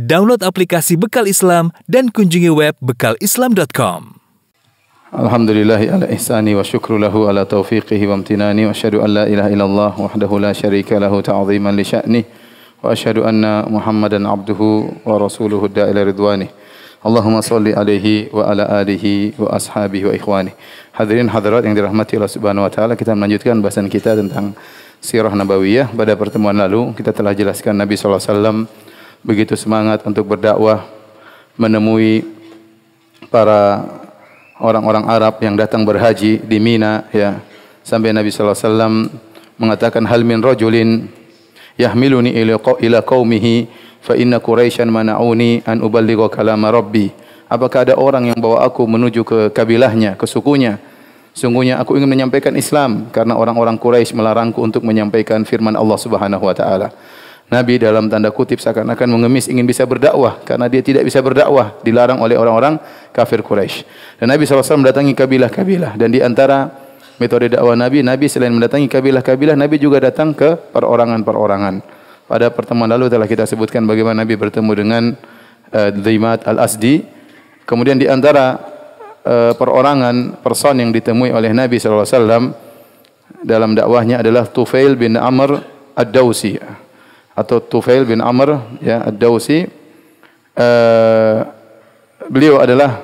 [0.00, 4.16] Download aplikasi Bekal Islam dan kunjungi web bekalislam.com.
[5.12, 9.52] Alhamdulillahi ala ihsani wa syukru lahu ala taufiqihi wa amtinani wa asyhadu an la ilaha
[9.52, 12.24] illallah wahdahu la syarika lahu ta'ziman li sya'nih
[12.80, 16.48] wa asyhadu anna Muhammadan abduhu wa rasuluhu da'ila ridwanih.
[17.04, 20.56] Allahumma salli alaihi wa ala alihi wa ashabihi wa ikhwani.
[20.96, 24.56] Hadirin hadirat yang dirahmati Allah Subhanahu wa taala, kita melanjutkan bahasan kita tentang
[25.04, 25.92] sirah nabawiyah.
[25.92, 28.58] Pada pertemuan lalu kita telah jelaskan Nabi sallallahu alaihi wasallam
[29.20, 30.88] begitu semangat untuk berdakwah
[31.60, 32.24] menemui
[33.28, 33.84] para
[34.56, 37.40] orang-orang Arab yang datang berhaji di Mina ya.
[37.84, 38.94] Sampai Nabi sallallahu alaihi wasallam
[39.56, 41.08] mengatakan hal min rajulin
[41.76, 43.68] yahmiluni ila qaumihi
[44.04, 47.12] fa inna quraisyan mana'uni an uballigha kalama rabbi.
[47.50, 50.78] Apakah ada orang yang bawa aku menuju ke kabilahnya ke sukunya?
[51.34, 56.54] Sungguhnya aku ingin menyampaikan Islam karena orang-orang Quraisy melarangku untuk menyampaikan firman Allah Subhanahu wa
[56.54, 56.90] taala
[57.50, 62.22] Nabi dalam tanda kutip seakan-akan mengemis ingin bisa berdakwah karena dia tidak bisa berdakwah dilarang
[62.22, 62.78] oleh orang-orang
[63.10, 63.82] kafir Quraisy.
[64.22, 66.70] Dan Nabi SAW mendatangi kabilah-kabilah dan di antara
[67.18, 71.98] metode dakwah Nabi, Nabi selain mendatangi kabilah-kabilah, Nabi juga datang ke perorangan-perorangan.
[72.30, 75.02] Pada pertemuan lalu telah kita sebutkan bagaimana Nabi bertemu dengan
[75.74, 77.02] uh, Dhimat al-Asdi.
[77.66, 78.62] Kemudian di antara
[79.26, 82.54] uh, perorangan person yang ditemui oleh Nabi SAW
[83.42, 85.58] dalam dakwahnya adalah Tufail bin Amr
[85.98, 86.86] ad-Dawsi
[87.34, 89.64] atau Tufail bin Amr ya Ad-Dausi
[90.58, 91.38] uh,
[92.28, 93.00] beliau adalah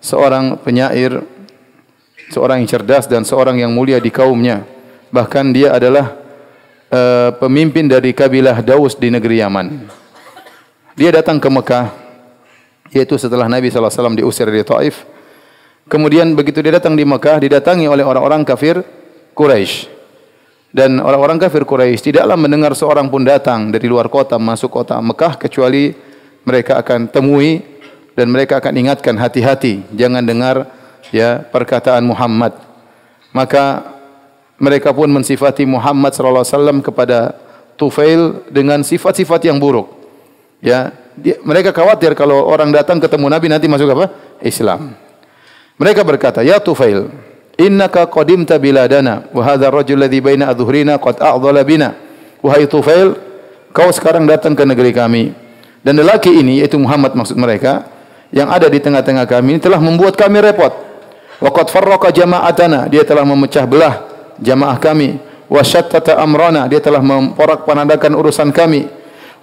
[0.00, 1.20] seorang penyair
[2.30, 4.66] seorang yang cerdas dan seorang yang mulia di kaumnya.
[5.10, 6.18] Bahkan dia adalah
[6.90, 9.66] uh, pemimpin dari kabilah Daus di negeri Yaman.
[10.96, 11.86] Dia datang ke Mekah
[12.90, 15.06] yaitu setelah Nabi SAW diusir dari Taif.
[15.86, 18.82] Kemudian begitu dia datang di Mekah didatangi oleh orang-orang kafir
[19.38, 19.95] Quraisy
[20.74, 25.38] dan orang-orang kafir Quraisy tidaklah mendengar seorang pun datang dari luar kota masuk kota Mekah
[25.38, 25.94] kecuali
[26.46, 27.62] mereka akan temui
[28.16, 30.68] dan mereka akan ingatkan hati-hati jangan dengar
[31.14, 32.56] ya perkataan Muhammad.
[33.34, 33.84] Maka
[34.56, 37.18] mereka pun mensifati Muhammad sallallahu alaihi wasallam kepada
[37.76, 39.92] Tufail dengan sifat-sifat yang buruk.
[40.64, 44.08] Ya, dia, mereka khawatir kalau orang datang ketemu Nabi nanti masuk apa?
[44.40, 44.96] Islam.
[45.76, 47.12] Mereka berkata, "Ya Tufail,
[47.60, 49.28] innaka qadimta biladana.
[49.32, 51.96] Wa hadha ar-rajul ladzi baina adhhurina qad a'dhala bina.
[52.44, 53.16] Wahai Tufail
[53.72, 55.32] kau sekarang datang ke negeri kami.
[55.80, 57.86] Dan lelaki ini yaitu Muhammad maksud mereka
[58.34, 60.72] yang ada di tengah-tengah kami ini telah membuat kami repot.
[61.36, 64.04] Wa qad farraqa jama'atana dia telah memecah belah
[64.40, 65.18] jamaah kami.
[65.46, 68.90] Wa syattata amrana dia telah memporak-pandakan urusan kami.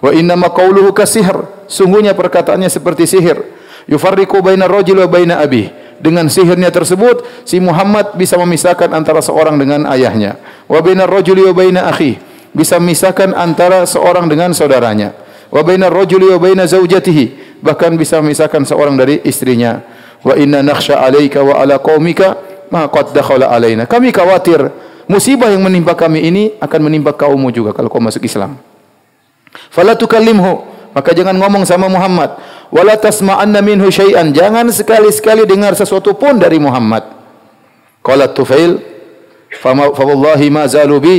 [0.04, 3.40] Wa inna ma qawluhu kasihr sungguhnya perkataannya seperti sihir.
[3.88, 9.56] Yufarriqu baina rajul wa baina abihi dengan sihirnya tersebut si Muhammad bisa memisahkan antara seorang
[9.56, 10.36] dengan ayahnya.
[10.68, 12.20] Wa bainar rajuli wa baina akhi
[12.52, 15.16] bisa memisahkan antara seorang dengan saudaranya.
[15.48, 19.80] Wa bainar rajuli wa baina zaujatihi bahkan bisa memisahkan seorang dari istrinya.
[20.20, 22.36] Wa inna nakhsha alayka wa ala qaumika
[22.68, 23.88] ma qad dakhala alaina.
[23.88, 24.60] Kami khawatir
[25.08, 28.60] musibah yang menimpa kami ini akan menimpa kaummu juga kalau kau masuk Islam.
[29.72, 32.38] Fala tukallimhu maka jangan ngomong sama Muhammad.
[32.74, 34.34] Wala tasma'anna minhu syai'an.
[34.34, 37.06] Jangan sekali-sekali dengar sesuatu pun dari Muhammad.
[38.02, 38.82] Qala Tufail,
[39.62, 41.18] fa wallahi ma zalu bi.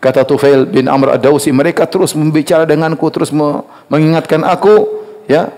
[0.00, 3.28] Kata Tufail bin Amr Ad-Dausi, mereka terus membicara denganku, terus
[3.86, 5.52] mengingatkan aku, ya.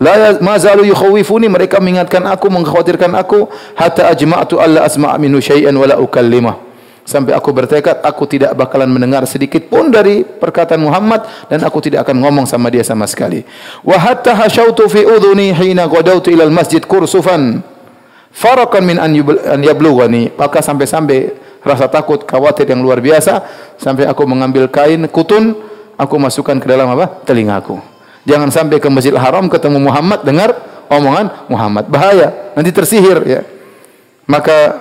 [0.00, 3.46] La ya, ma zalu yukhawifuni, mereka mengingatkan aku, mengkhawatirkan aku,
[3.78, 6.63] hatta ajma'tu alla asma' minhu syai'an wala ukallimah
[7.04, 12.08] sampai aku bertekad aku tidak bakalan mendengar sedikit pun dari perkataan Muhammad dan aku tidak
[12.08, 13.44] akan ngomong sama dia sama sekali.
[13.84, 17.60] Wa hatta hasyautu fi udhuni hina qadautu ila masjid kursufan
[18.34, 20.34] farakan min an yablughani.
[20.34, 23.44] Maka sampai-sampai rasa takut, khawatir yang luar biasa
[23.78, 25.54] sampai aku mengambil kain kutun,
[25.94, 27.22] aku masukkan ke dalam apa?
[27.24, 27.78] telingaku.
[28.24, 30.56] Jangan sampai ke Masjidil Haram ketemu Muhammad dengar
[30.88, 31.84] omongan Muhammad.
[31.92, 33.40] Bahaya, nanti tersihir ya.
[34.24, 34.72] Maka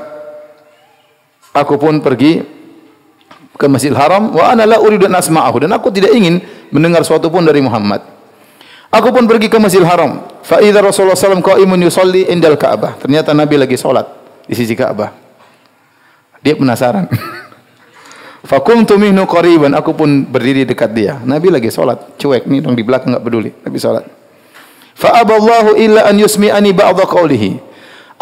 [1.53, 2.41] Aku pun pergi
[3.53, 6.41] ke Masjidil Haram wa ana la uridu an asma'ahu dan aku tidak ingin
[6.73, 8.01] mendengar sesuatu pun dari Muhammad.
[8.93, 10.21] Aku pun pergi ke Masjidil Haram.
[10.45, 12.97] Fa idza Rasulullah sallallahu qaimun yusalli indal Ka'bah.
[13.01, 14.05] Ternyata Nabi lagi salat
[14.45, 15.13] di sisi Ka'bah.
[16.41, 17.09] Dia penasaran.
[18.49, 19.73] Fakumtu minhu qariban.
[19.73, 21.17] Aku pun berdiri dekat dia.
[21.23, 23.49] Nabi lagi salat, cuek nih dong di belakang enggak peduli.
[23.65, 24.05] Nabi salat.
[24.93, 27.72] Fa aballahu illa an yusmi'ani ba'dha qawlihi.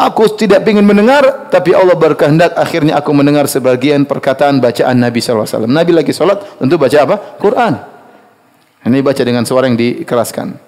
[0.02, 5.70] Aku tidak ingin mendengar, tapi Allah berkehendak akhirnya aku mendengar sebagian perkataan bacaan Nabi SAW.
[5.70, 7.16] Nabi lagi sholat, tentu baca apa?
[7.38, 7.72] Quran.
[8.82, 10.58] Ini baca dengan suara yang dikeraskan.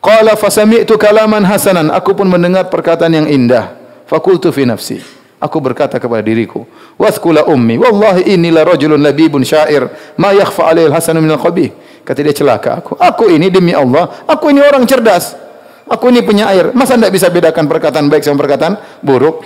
[0.00, 1.92] Qala fasami'tu kalaman hasanan.
[1.92, 3.76] Aku pun mendengar perkataan yang indah.
[4.08, 4.96] Fakultu fi nafsi.
[5.44, 6.64] Aku berkata kepada diriku,
[6.96, 11.68] Wathkula ummi, wallahi inni la rajulun labibun syair, ma yakhfa alaihi al-hasanu min al-qabih.
[12.00, 12.96] Kata dia celaka aku.
[12.96, 15.43] Aku ini demi Allah, aku ini orang cerdas.
[15.84, 16.72] Aku ini penyair.
[16.72, 19.44] Masa tidak bisa bedakan perkataan baik sama perkataan buruk?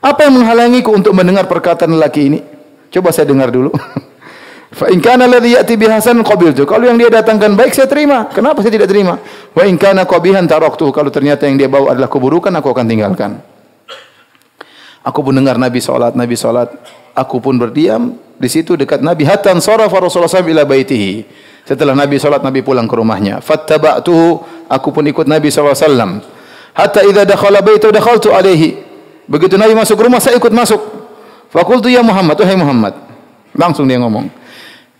[0.00, 2.40] Apa yang menghalangiku untuk mendengar perkataan lelaki ini?
[2.88, 3.74] Coba saya dengar dulu.
[4.76, 6.66] Fa in kana alladhi ya'ti bihasan qabiltu.
[6.68, 8.28] Kalau yang dia datangkan baik saya terima.
[8.28, 9.16] Kenapa saya tidak terima?
[9.52, 10.88] Wa in kana qabihan taraktu.
[10.90, 13.40] Kalau ternyata yang dia bawa adalah keburukan aku akan tinggalkan.
[15.06, 16.74] Aku pun dengar Nabi salat, Nabi salat.
[17.14, 21.24] Aku pun berdiam di situ dekat Nabi hatta sarafa Rasulullah SAW ila baitihi.
[21.66, 23.42] Setelah Nabi salat Nabi pulang ke rumahnya.
[23.42, 24.38] Fattaba'tuhu,
[24.70, 26.22] aku pun ikut Nabi SAW.
[26.70, 28.78] Hatta idza dakhala baitu dakhaltu alaihi.
[29.26, 30.78] Begitu Nabi masuk rumah saya ikut masuk.
[31.50, 32.94] Fakultu ya Muhammad, wahai Muhammad.
[33.50, 34.30] Langsung dia ngomong.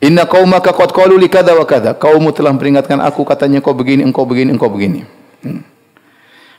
[0.03, 1.95] Inna qaumaka qad qalu li kadza wa kadza.
[1.95, 5.07] Kaummu telah memperingatkan aku katanya engkau begini, engkau begini, engkau begini.
[5.47, 5.63] Hmm.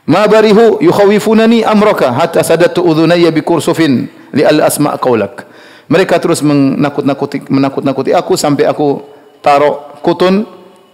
[0.08, 5.44] Ma barihu yukhawifunani amraka hatta sadatu udhunayya bi kursufin li al asma qaulak.
[5.92, 9.17] Mereka terus menakut-nakuti menakut-nakuti aku sampai aku
[9.48, 10.44] taruh kutun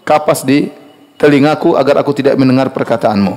[0.05, 0.69] kapas di
[1.17, 3.33] telingaku agar aku tidak mendengar perkataanmu.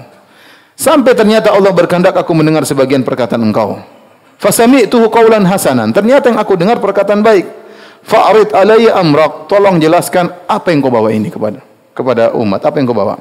[0.76, 3.80] Sampai ternyata Allah berkehendak aku mendengar sebagian perkataan engkau.
[4.36, 5.88] Fasami'tuhu qaulan hasanan.
[5.96, 7.48] Ternyata yang aku dengar perkataan baik.
[8.04, 9.48] Fa'rid alayya amrak.
[9.48, 11.64] Tolong jelaskan apa yang kau bawa ini kepada
[11.96, 12.60] kepada umat.
[12.60, 13.16] Apa yang kau bawa?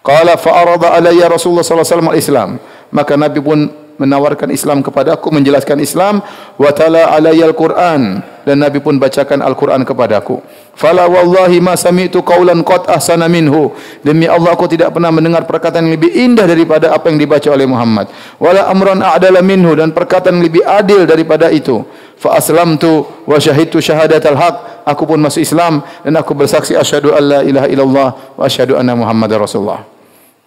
[0.00, 2.52] Qala fa'arada alayya Rasulullah sallallahu alaihi wasallam.
[2.88, 6.22] Maka Nabi pun menawarkan Islam kepada aku, menjelaskan Islam,
[6.54, 10.40] wa tala alayya al-Quran dan Nabi pun bacakan Al-Quran kepadaku.
[10.72, 13.74] Fala wallahi ma sami'tu qawlan qad ahsana minhu.
[14.00, 17.66] Demi Allah aku tidak pernah mendengar perkataan yang lebih indah daripada apa yang dibaca oleh
[17.68, 18.08] Muhammad.
[18.40, 21.82] Wala amran a'dala minhu dan perkataan yang lebih adil daripada itu.
[22.16, 24.56] Fa aslamtu wa syahidtu syahadatal haq.
[24.88, 28.08] Aku pun masuk Islam dan aku bersaksi asyhadu an la ilaha illallah
[28.40, 29.84] wa asyhadu anna Muhammadar Rasulullah.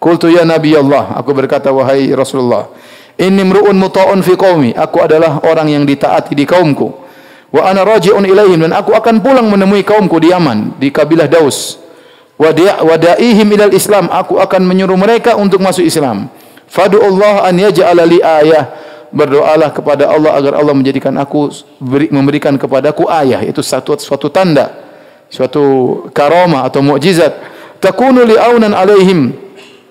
[0.02, 2.66] Qultu ya Nabi Allah, aku berkata wahai Rasulullah,
[3.22, 6.90] inni mru'un muta'un fi qaumi, aku adalah orang yang ditaati di kaumku.
[7.52, 11.78] Wa ana raji'un ilaihim dan aku akan pulang menemui kaumku di Yaman, di kabilah Daus.
[12.40, 12.50] Wa
[12.98, 16.26] da'ihim ilal Islam, aku akan menyuruh mereka untuk masuk Islam.
[16.66, 18.72] Fadu Allah an yaj'ala li ayah.
[19.12, 21.52] Berdoalah kepada Allah agar Allah menjadikan aku
[22.08, 24.72] memberikan kepadaku ayah, itu satu suatu tanda,
[25.28, 27.36] suatu karomah atau mukjizat.
[27.76, 29.36] Takunu li aunan alaihim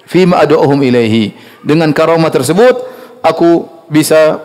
[0.10, 1.38] fima ad'uhum ilaihi.
[1.62, 2.82] Dengan karomah tersebut
[3.22, 4.42] aku bisa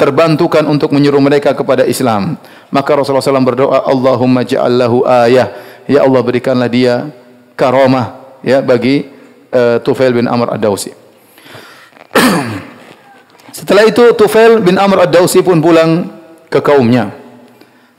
[0.00, 2.40] terbantukan untuk menyuruh mereka kepada Islam.
[2.72, 5.52] Maka Rasulullah SAW berdoa, Allahumma ja'allahu ayah.
[5.84, 7.10] Ya Allah berikanlah dia
[7.58, 9.04] karomah ya bagi
[9.52, 10.96] uh, Tufail bin Amr ad-Dausi.
[13.58, 16.08] Setelah itu Tufail bin Amr ad-Dausi pun pulang
[16.48, 17.12] ke kaumnya.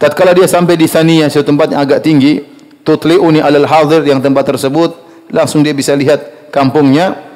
[0.01, 2.41] Tatkala dia sampai di Saniyah, suatu tempat yang agak tinggi,
[2.81, 4.97] tutli'uni alal hadir yang tempat tersebut,
[5.29, 7.30] langsung dia bisa lihat kampungnya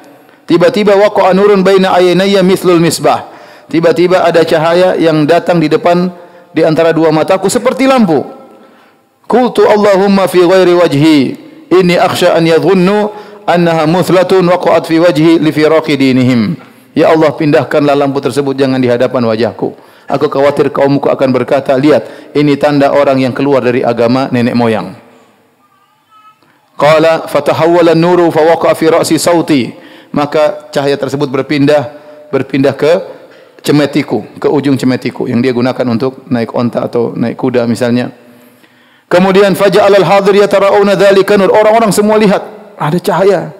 [0.46, 3.28] tiba-tiba waqa'a nurun baina aynayya mithlul misbah.
[3.66, 6.08] Tiba-tiba ada cahaya yang datang di depan
[6.54, 8.22] di antara dua mataku seperti lampu.
[9.26, 11.18] Qultu allahumma fi ghairi wajhi
[11.74, 13.10] inni akhsha an yadhunnu
[13.42, 16.54] annaha muthlatun waqa'at fi wajhi li firaqi dinihim.
[16.94, 19.74] Ya Allah pindahkanlah lampu tersebut jangan di hadapan wajahku.
[20.06, 24.94] Aku khawatir kaumku akan berkata lihat ini tanda orang yang keluar dari agama nenek moyang.
[26.78, 29.74] Qala fatahawwala an-nuru fa waqa'a fi ra'si sauti.
[30.14, 31.92] Maka cahaya tersebut berpindah
[32.30, 32.92] berpindah ke
[33.62, 38.14] cemetiku, ke ujung cemetiku yang dia gunakan untuk naik onta atau naik kuda misalnya.
[39.06, 41.54] Kemudian faja'al al-hadir yatara'una dzalika nur.
[41.54, 42.42] Orang-orang semua lihat
[42.74, 43.54] ada cahaya.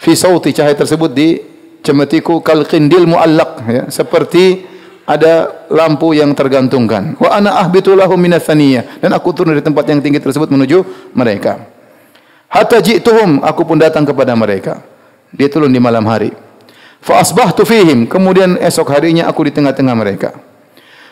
[0.00, 1.38] Fi sauti cahaya tersebut di
[1.82, 4.66] cemetiku kal qindil muallaq ya, seperti
[5.06, 7.18] ada lampu yang tergantungkan.
[7.18, 11.66] Wa ana ahbitu lahum minas dan aku turun dari tempat yang tinggi tersebut menuju mereka.
[12.50, 14.89] Hatta ji'tuhum aku pun datang kepada mereka.
[15.34, 16.32] Dia turun di malam hari.
[17.00, 20.36] Fa asbahtu fihim kemudian esok harinya aku di tengah-tengah mereka.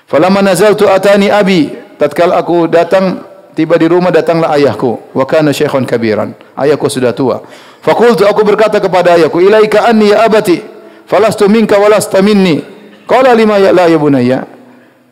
[0.04, 3.24] Falamma nazaltu atani abi tatkala aku datang
[3.56, 7.42] tiba di rumah datanglah ayahku wa kana syekhon kabiran ayahku sudah tua
[7.82, 10.62] faqultu aku berkata kepada ayahku ilaika anni ya abati
[11.04, 14.44] falastu minka walasta minni Qala lima ya la ya bunayya.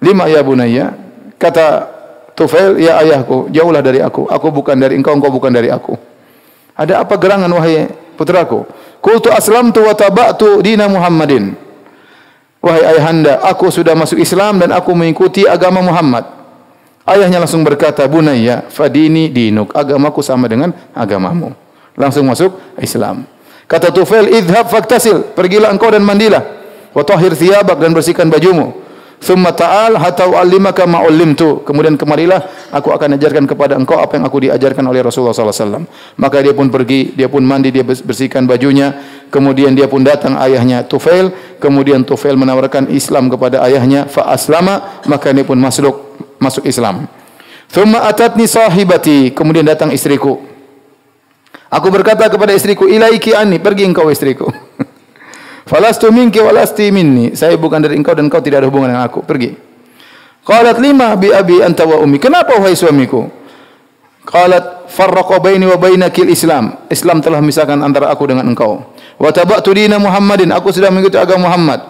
[0.04, 0.92] Lima ya bunayya.
[1.40, 1.96] Kata
[2.36, 4.28] Tufail, ya ayahku, jauhlah dari aku.
[4.28, 5.96] Aku bukan dari engkau, engkau bukan dari aku.
[6.76, 8.68] Ada apa gerangan wahai putraku?
[9.00, 11.54] Qultu aslamtu wa taba'tu dina Muhammadin.
[12.62, 16.26] Wahai ayahanda, aku sudah masuk Islam dan aku mengikuti agama Muhammad.
[17.06, 19.70] Ayahnya langsung berkata, Bunayya, fadini dinuk.
[19.70, 21.54] Agamaku sama dengan agamamu.
[21.94, 23.22] Langsung masuk Islam.
[23.70, 25.34] Kata Tufail, idhab faktasil.
[25.38, 26.42] Pergilah engkau dan mandilah
[26.96, 28.85] wa tahhir dan bersihkan bajumu.
[29.16, 31.64] Thumma ta'al hatta u'allimaka ma ullimtu.
[31.64, 35.66] Kemudian kemarilah aku akan ajarkan kepada engkau apa yang aku diajarkan oleh Rasulullah sallallahu alaihi
[35.66, 35.84] wasallam.
[36.20, 38.92] Maka dia pun pergi, dia pun mandi, dia bersihkan bajunya.
[39.32, 45.32] Kemudian dia pun datang ayahnya Tufail, kemudian Tufail menawarkan Islam kepada ayahnya fa aslama, maka
[45.32, 45.96] dia pun masuk
[46.36, 47.08] masuk Islam.
[47.72, 50.38] Thumma atatni sahibati, kemudian datang istriku.
[51.66, 54.65] Aku berkata kepada istriku, "Ilaiki anni, pergi engkau istriku."
[55.66, 57.34] Falastu minki walasti minni.
[57.34, 59.26] Saya bukan dari engkau dan engkau tidak ada hubungan dengan aku.
[59.26, 59.50] Pergi.
[60.46, 62.22] Qalat lima bi abi anta wa ummi.
[62.22, 63.26] Kenapa wahai suamiku?
[64.22, 66.86] Qalat farraqa baini wa bainakil Islam.
[66.86, 68.94] Islam telah memisahkan antara aku dengan engkau.
[69.18, 70.54] Wa tabatu dina Muhammadin.
[70.54, 71.82] Aku sudah mengikuti agama Muhammad.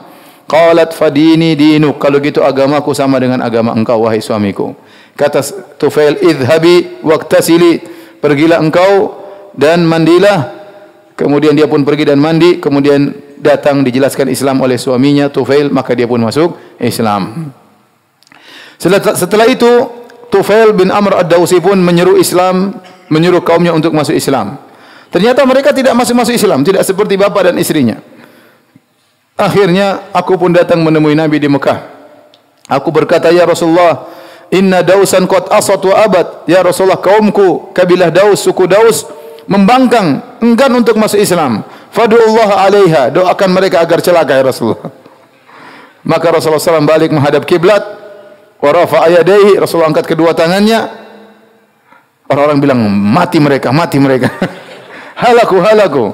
[0.49, 2.00] Qalat fadini dinuk.
[2.00, 4.73] Kalau gitu agamaku sama dengan agama engkau wahai suamiku.
[5.21, 5.45] Kata
[5.76, 7.85] Tufail idhabi waqtasili.
[8.25, 9.21] Pergilah engkau
[9.52, 10.64] dan mandilah.
[11.12, 12.56] Kemudian dia pun pergi dan mandi.
[12.56, 17.52] Kemudian datang dijelaskan Islam oleh suaminya Tufail maka dia pun masuk Islam.
[18.76, 19.69] Setelah, itu
[20.28, 22.76] Tufail bin Amr ad-Dawsi pun menyeru Islam,
[23.09, 24.61] menyeru kaumnya untuk masuk Islam.
[25.09, 28.02] Ternyata mereka tidak masuk-masuk Islam, tidak seperti bapa dan istrinya.
[29.37, 31.88] Akhirnya aku pun datang menemui Nabi di Mekah.
[32.66, 34.11] Aku berkata, "Ya Rasulullah,
[34.50, 39.07] inna Dausan qad asat wa abad." Ya Rasulullah, kaumku, kabilah Daus, suku Daus
[39.47, 41.62] membangkang, enggan untuk masuk Islam.
[42.04, 44.92] Allah alaiha, doakan mereka agar celaka ya Rasulullah.
[46.06, 47.82] Maka Rasulullah SAW balik menghadap kiblat,
[48.60, 49.24] wa rafa'a
[49.58, 51.08] Rasulullah angkat kedua tangannya.
[52.26, 54.28] Orang-orang bilang mati mereka, mati mereka.
[55.22, 56.04] halaku, halaku.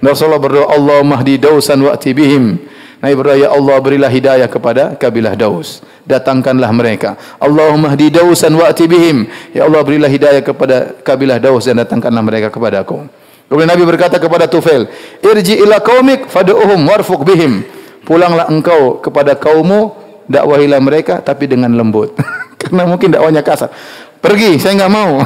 [0.00, 2.56] Rasulullah berdoa, Allah mahdi dausan wa'ti bihim.
[3.02, 5.84] Nabi berdoa, Ya Allah berilah hidayah kepada kabilah Daus.
[6.08, 7.18] Datangkanlah mereka.
[7.36, 9.26] Allahumma hdi Dausan wa'ti bihim.
[9.52, 13.04] Ya Allah berilah hidayah kepada kabilah Daus dan datangkanlah mereka kepada aku.
[13.46, 14.90] Kemudian Nabi berkata kepada Tufail,
[15.22, 17.62] "Irji ila qaumik fad'uhum warfuq bihim."
[18.02, 19.94] Pulanglah engkau kepada kaummu,
[20.26, 22.14] dakwahilah mereka tapi dengan lembut.
[22.60, 23.70] Karena mungkin dakwanya kasar.
[24.18, 25.22] Pergi, saya enggak mau.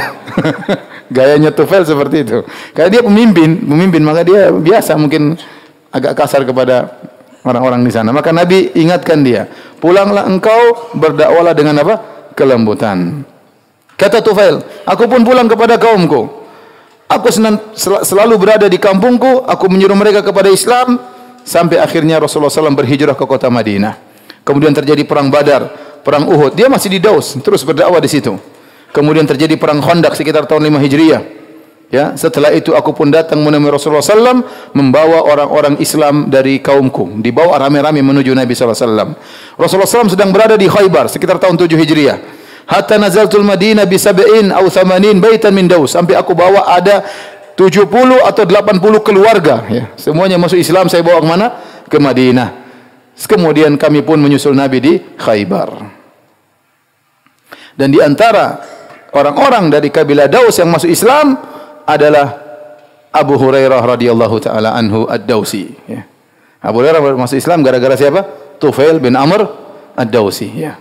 [1.17, 2.45] Gayanya Tufail seperti itu.
[2.77, 5.35] Karena dia pemimpin, pemimpin maka dia biasa mungkin
[5.91, 7.01] agak kasar kepada
[7.43, 8.13] orang-orang di sana.
[8.13, 9.49] Maka Nabi ingatkan dia,
[9.81, 11.95] "Pulanglah engkau berdakwalah dengan apa?
[12.37, 13.25] kelembutan."
[13.97, 16.40] Kata Tufail, "Aku pun pulang kepada kaumku."
[17.11, 17.27] Aku
[18.07, 20.95] selalu berada di kampungku, aku menyuruh mereka kepada Islam
[21.43, 23.99] sampai akhirnya Rasulullah SAW berhijrah ke kota Madinah.
[24.47, 25.75] Kemudian terjadi perang Badar,
[26.07, 26.55] perang Uhud.
[26.55, 28.39] Dia masih di Daus, terus berdakwah di situ.
[28.95, 31.23] Kemudian terjadi perang Khandaq sekitar tahun 5 Hijriah.
[31.91, 34.47] Ya, setelah itu aku pun datang menemui Rasulullah SAW
[34.79, 37.19] membawa orang-orang Islam dari kaumku.
[37.19, 39.19] Dibawa rame-rame menuju Nabi SAW.
[39.59, 42.40] Rasulullah SAW sedang berada di Khaybar sekitar tahun 7 Hijriah
[42.71, 47.03] hatta nazaltul Madinah bi sab'in aw thamanin baitan min Daus sampai aku bawa ada
[47.59, 47.91] 70
[48.25, 49.91] atau 80 keluarga ya.
[49.99, 51.47] Semuanya masuk Islam saya bawa ke mana?
[51.91, 52.49] Ke Madinah.
[53.21, 55.69] Kemudian kami pun menyusul Nabi di Khaybar.
[57.77, 58.57] Dan di antara
[59.13, 61.37] orang-orang dari kabilah Daus yang masuk Islam
[61.85, 62.39] adalah
[63.11, 66.07] Abu Hurairah radhiyallahu taala anhu Ad-Dausi ya.
[66.65, 68.25] Abu Hurairah masuk Islam gara-gara siapa?
[68.57, 69.45] Tufail bin Amr
[69.99, 70.81] Ad-Dausi ya.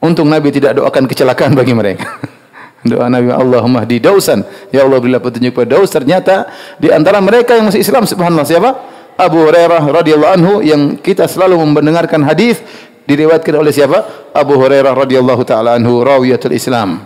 [0.00, 2.20] Untung Nabi tidak doakan kecelakaan bagi mereka.
[2.90, 4.44] Doa Nabi Allahumma di Dausan.
[4.70, 5.90] Ya Allah berilah petunjuk kepada Daus.
[5.90, 8.70] Ternyata di antara mereka yang masih Islam subhanallah siapa?
[9.16, 12.60] Abu Hurairah radhiyallahu anhu yang kita selalu mendengarkan hadis
[13.08, 14.30] diriwayatkan oleh siapa?
[14.36, 17.00] Abu Hurairah radhiyallahu taala anhu rawiyatul Islam.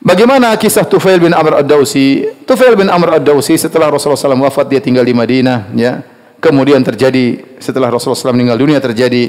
[0.00, 2.24] Bagaimana kisah Tufail bin Amr Ad-Dausi?
[2.48, 6.00] Tufail bin Amr Ad-Dausi setelah Rasulullah SAW wafat dia tinggal di Madinah, ya.
[6.40, 9.28] Kemudian terjadi setelah Rasulullah SAW meninggal dunia terjadi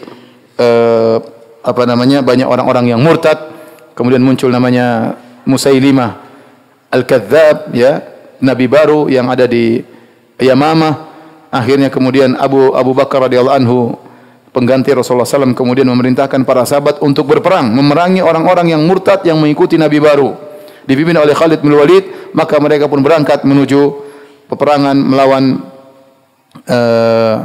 [0.56, 1.20] uh,
[1.62, 3.38] apa namanya banyak orang-orang yang murtad
[3.94, 6.22] kemudian muncul namanya Musailimah
[6.92, 8.04] Al-Kadzab ya
[8.44, 9.80] nabi baru yang ada di
[10.42, 11.14] Yamamah.
[11.52, 13.80] Akhirnya kemudian Abu Abu Bakar radhiyallahu anhu
[14.52, 19.76] pengganti Rasulullah SAW kemudian memerintahkan para sahabat untuk berperang memerangi orang-orang yang murtad yang mengikuti
[19.80, 20.36] nabi baru.
[20.88, 24.00] Dipimpin oleh Khalid bin Walid maka mereka pun berangkat menuju
[24.48, 25.60] peperangan melawan
[26.68, 27.36] uh,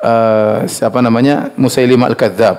[0.00, 2.56] uh, siapa namanya Musailimah Al-Kadzab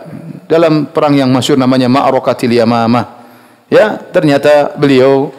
[0.47, 3.23] dalam perang yang masyhur namanya Ma'rakatil Yamamah.
[3.71, 5.33] Ya, ternyata beliau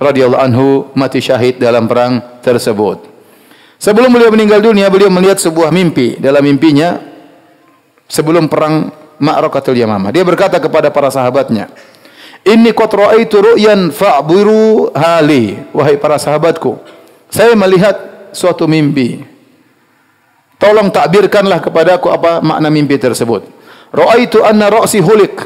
[0.00, 3.04] radhiyallahu anhu mati syahid dalam perang tersebut.
[3.80, 6.20] Sebelum beliau meninggal dunia, beliau melihat sebuah mimpi.
[6.20, 7.00] Dalam mimpinya
[8.08, 11.68] sebelum perang Ma'rakatil Yamamah, dia berkata kepada para sahabatnya,
[12.44, 16.80] "Inni qad ra'aitu ru'yan fa'biru hali." Wahai para sahabatku,
[17.28, 17.96] saya melihat
[18.32, 19.20] suatu mimpi.
[20.60, 23.59] Tolong takbirkanlah kepadaku apa makna mimpi tersebut.
[23.90, 25.42] Ra'aitu anna ra'si hulik.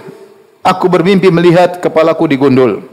[0.65, 2.85] Aku bermimpi melihat kepalaku digundul.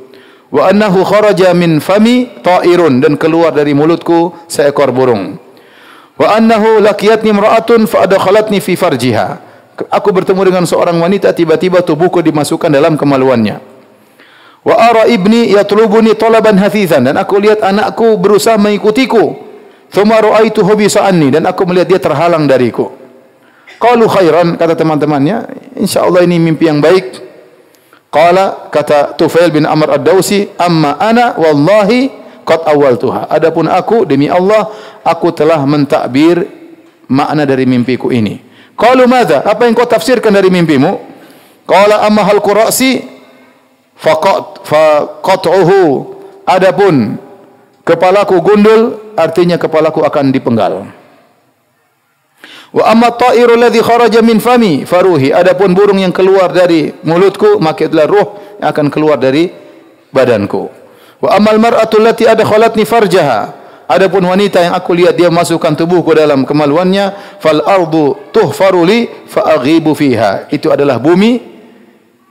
[0.51, 5.39] Wa annahu kharaja min fami ta'irun dan keluar dari mulutku seekor burung.
[6.19, 9.27] Wa annahu laqiyatni imra'atun fa adkhalatni fi farjiha.
[9.87, 13.57] Aku bertemu dengan seorang wanita tiba-tiba tubuhku dimasukkan dalam kemaluannya.
[14.61, 19.49] Wa ara ibni yatlubuni talaban hafizan dan aku lihat anakku berusaha mengikutiku.
[19.89, 23.00] Thumma ra'aituhu bisa'anni dan aku melihat dia terhalang dariku.
[23.81, 25.37] Qalu khairan kata teman-temannya,
[25.73, 27.17] insyaallah ini mimpi yang baik.
[28.13, 32.13] Qala kata Tufail bin Amr Ad-Dausi, "Amma ana wallahi
[32.45, 34.69] qad awaltuha." Adapun aku demi Allah,
[35.01, 36.45] aku telah mentakbir
[37.09, 38.37] makna dari mimpiku ini.
[38.77, 39.41] Qalu madza?
[39.41, 41.01] Apa yang kau tafsirkan dari mimpimu?
[41.65, 43.01] Qala amma hal qurasi
[43.97, 45.81] faqat faqat'uhu.
[46.45, 47.17] Adapun
[47.81, 51.00] kepalaku gundul artinya kepalaku akan dipenggal.
[52.71, 55.35] Wa amma ta'iru alladhi kharaja min fami faruhi.
[55.35, 58.27] Adapun burung yang keluar dari mulutku maka itulah ruh
[58.63, 59.51] yang akan keluar dari
[60.11, 60.71] badanku.
[61.19, 63.59] Wa ammal mar'atu allati adkhalatni farjaha.
[63.91, 69.51] Adapun wanita yang aku lihat dia masukkan tubuhku dalam kemaluannya, fal ardu tuhfaru li fa
[69.59, 70.47] aghibu fiha.
[70.47, 71.43] Itu adalah bumi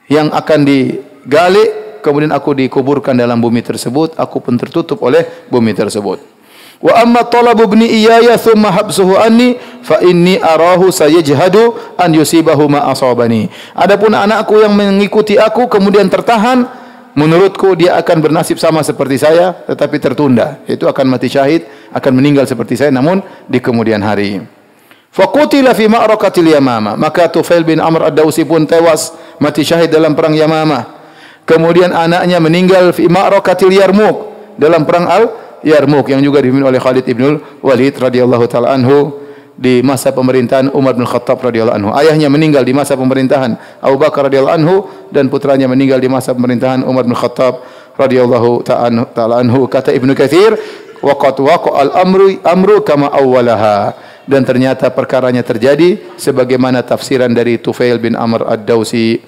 [0.08, 1.64] yang akan digali
[2.00, 6.39] kemudian aku dikuburkan dalam bumi tersebut, aku pun tertutup oleh bumi tersebut.
[6.80, 12.88] Wa amma talabu ibni iyaya thumma habsuhu anni fa inni arahu sayajhadu an yusibahu ma
[12.88, 13.52] asabani.
[13.76, 16.64] Adapun anakku yang mengikuti aku kemudian tertahan
[17.12, 22.48] menurutku dia akan bernasib sama seperti saya tetapi tertunda yaitu akan mati syahid akan meninggal
[22.48, 24.40] seperti saya namun di kemudian hari.
[25.12, 26.96] Faqutila fi ma'rakatil Yamama.
[26.96, 30.96] Maka Tufail bin Amr Ad-Dausi pun tewas mati syahid dalam perang Yamama.
[31.44, 34.16] Kemudian anaknya meninggal fi ma'rakatil Yarmuk
[34.56, 35.24] dalam perang Al
[35.60, 39.20] Yarmuk yang juga dipimpin oleh Khalid ibn Walid radhiyallahu taala anhu
[39.60, 41.90] di masa pemerintahan Umar bin Khattab radhiyallahu anhu.
[41.92, 44.76] Ayahnya meninggal di masa pemerintahan Abu Bakar radhiyallahu anhu
[45.12, 47.60] dan putranya meninggal di masa pemerintahan Umar bin Khattab
[48.00, 49.68] radhiyallahu taala anhu.
[49.68, 50.56] Kata Ibnu Katsir,
[51.04, 54.08] waqat waqa al-amru amru kama awwalaha.
[54.24, 59.18] Dan ternyata perkaranya terjadi sebagaimana tafsiran dari Tufail bin Amr Ad-Dausi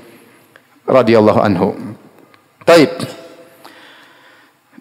[0.86, 1.74] radhiyallahu anhu.
[2.62, 3.21] Taib.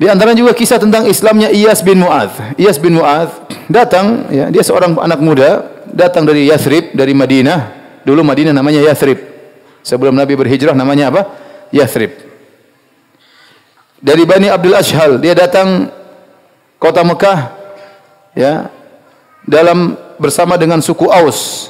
[0.02, 2.58] Di antara juga kisah tentang Islamnya Iyas bin Mu'adz.
[2.58, 3.38] Iyas bin Mu'adz
[3.70, 5.62] datang, ya, dia seorang anak muda,
[5.94, 7.70] datang dari Yathrib, dari Madinah.
[8.02, 9.22] Dulu Madinah namanya Yathrib.
[9.86, 11.22] Sebelum Nabi berhijrah namanya apa?
[11.70, 12.18] Yathrib.
[14.02, 15.94] Dari Bani Abdul Ashhal, dia datang
[16.82, 17.40] kota Mekah,
[18.34, 18.74] ya,
[19.46, 21.70] dalam bersama dengan suku Aus.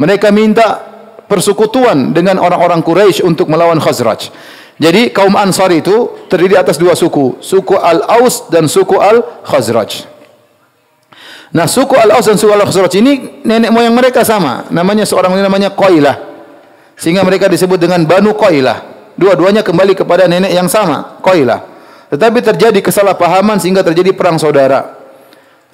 [0.00, 0.88] Mereka minta
[1.28, 4.32] persekutuan dengan orang-orang Quraisy untuk melawan Khazraj.
[4.78, 10.06] Jadi kaum Ansar itu terdiri atas dua suku, suku Al-Aus dan suku Al-Khazraj.
[11.50, 15.74] Nah, suku Al-Aus dan suku Al-Khazraj ini nenek moyang mereka sama, namanya seorang ini namanya
[15.74, 16.16] Qailah.
[16.94, 19.10] Sehingga mereka disebut dengan Banu Qailah.
[19.18, 21.66] Dua-duanya kembali kepada nenek yang sama, Qailah.
[22.14, 24.94] Tetapi terjadi kesalahpahaman sehingga terjadi perang saudara.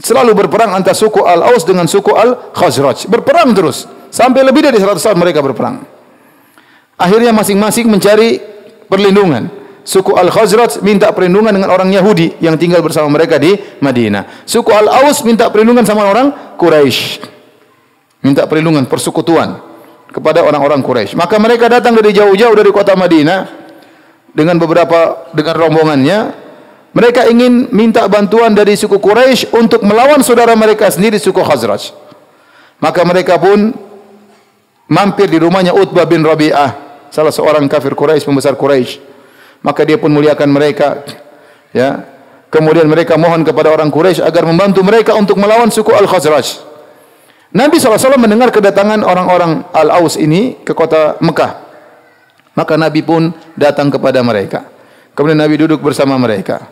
[0.00, 3.06] Selalu berperang antara suku Al-Aus dengan suku Al-Khazraj.
[3.06, 3.84] Berperang terus.
[4.08, 5.84] Sampai lebih dari 100 tahun mereka berperang.
[6.96, 8.53] Akhirnya masing-masing mencari
[8.94, 9.50] perlindungan.
[9.84, 13.52] Suku Al-Khazraj minta perlindungan dengan orang Yahudi yang tinggal bersama mereka di
[13.84, 14.46] Madinah.
[14.48, 17.20] Suku Al-Aus minta perlindungan sama orang Quraisy.
[18.24, 19.60] Minta perlindungan persekutuan
[20.08, 21.12] kepada orang-orang Quraisy.
[21.20, 23.44] Maka mereka datang dari jauh-jauh dari kota Madinah
[24.32, 26.18] dengan beberapa dengan rombongannya.
[26.94, 31.92] Mereka ingin minta bantuan dari suku Quraisy untuk melawan saudara mereka sendiri suku Khazraj.
[32.80, 33.74] Maka mereka pun
[34.88, 36.83] mampir di rumahnya Utbah bin Rabi'ah
[37.14, 38.98] salah seorang kafir Quraisy pembesar Quraisy
[39.62, 41.06] maka dia pun muliakan mereka
[41.70, 42.10] ya.
[42.52, 46.62] Kemudian mereka mohon kepada orang Quraisy agar membantu mereka untuk melawan suku Al-Khazraj.
[47.50, 51.66] Nabi SAW mendengar kedatangan orang-orang Al-Aus ini ke kota Mekah.
[52.54, 54.70] Maka Nabi pun datang kepada mereka.
[55.18, 56.70] Kemudian Nabi duduk bersama mereka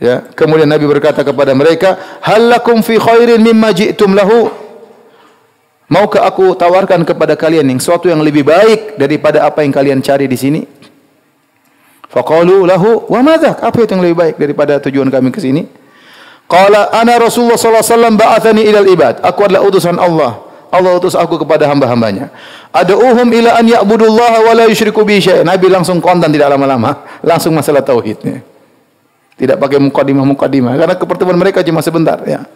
[0.00, 0.24] ya.
[0.32, 4.48] Kemudian Nabi berkata kepada mereka halakum fi khairin mimma ji'tum lahu
[5.92, 10.24] Maukah aku tawarkan kepada kalian yang sesuatu yang lebih baik daripada apa yang kalian cari
[10.24, 10.64] di sini?
[12.08, 13.60] Faqalu lahu wa madza?
[13.60, 15.68] Apa itu yang lebih baik daripada tujuan kami ke sini?
[16.48, 19.20] Qala ana Rasulullah sallallahu alaihi wasallam ba'athani ilal ibad.
[19.20, 20.40] Aku adalah utusan Allah.
[20.72, 22.32] Allah utus aku kepada hamba-hambanya.
[22.72, 25.44] Ad'uhum ila an ya'budullaha wa la yusyriku bi syai'an.
[25.44, 28.40] Nabi langsung kontan tidak lama-lama, langsung masalah tauhidnya.
[29.36, 32.48] Tidak pakai mukadimah-mukadimah karena pertemuan mereka cuma sebentar ya.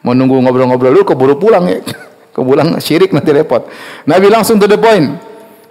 [0.00, 1.84] Mau nunggu ngobrol-ngobrol dulu keburu pulang ya.
[2.32, 3.68] Kau bilang syirik nanti repot.
[4.08, 5.20] Nabi langsung to the point.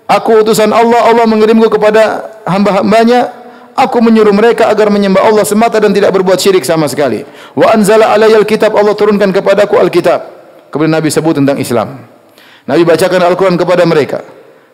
[0.06, 3.42] Aku utusan Allah, Allah mengirimku kepada hamba-hambanya.
[3.72, 7.24] Aku menyuruh mereka agar menyembah Allah semata dan tidak berbuat syirik sama sekali.
[7.56, 10.22] Wa anzala alayal kitab, Allah turunkan kepadaku Alkitab.
[10.70, 12.04] Kemudian Nabi sebut tentang Islam.
[12.68, 14.22] Nabi bacakan Al-Quran kepada mereka.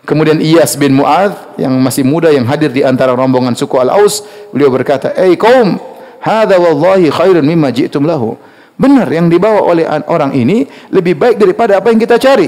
[0.04, 4.24] Kemudian Iyas bin Mu'adh yang masih muda yang hadir di antara rombongan suku Al-Aus,
[4.56, 5.78] beliau berkata, "Ei kaum,
[6.24, 8.40] hadza wallahi khairun mimma ji'tum lahu."
[8.78, 10.62] Benar yang dibawa oleh orang ini
[10.94, 12.46] lebih baik daripada apa yang kita cari.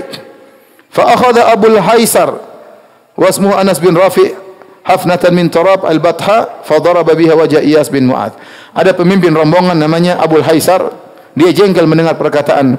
[0.93, 2.29] Fa akhadha Abul Haisar
[3.17, 4.29] wasmuhu Anas bin Rafi
[4.85, 8.37] hafnatan min turab al-batha fa daraba biha wajah Iyas bin Mu'ad.
[8.77, 10.93] Ada pemimpin rombongan namanya Abul Haisar,
[11.33, 12.77] dia jengkel mendengar perkataan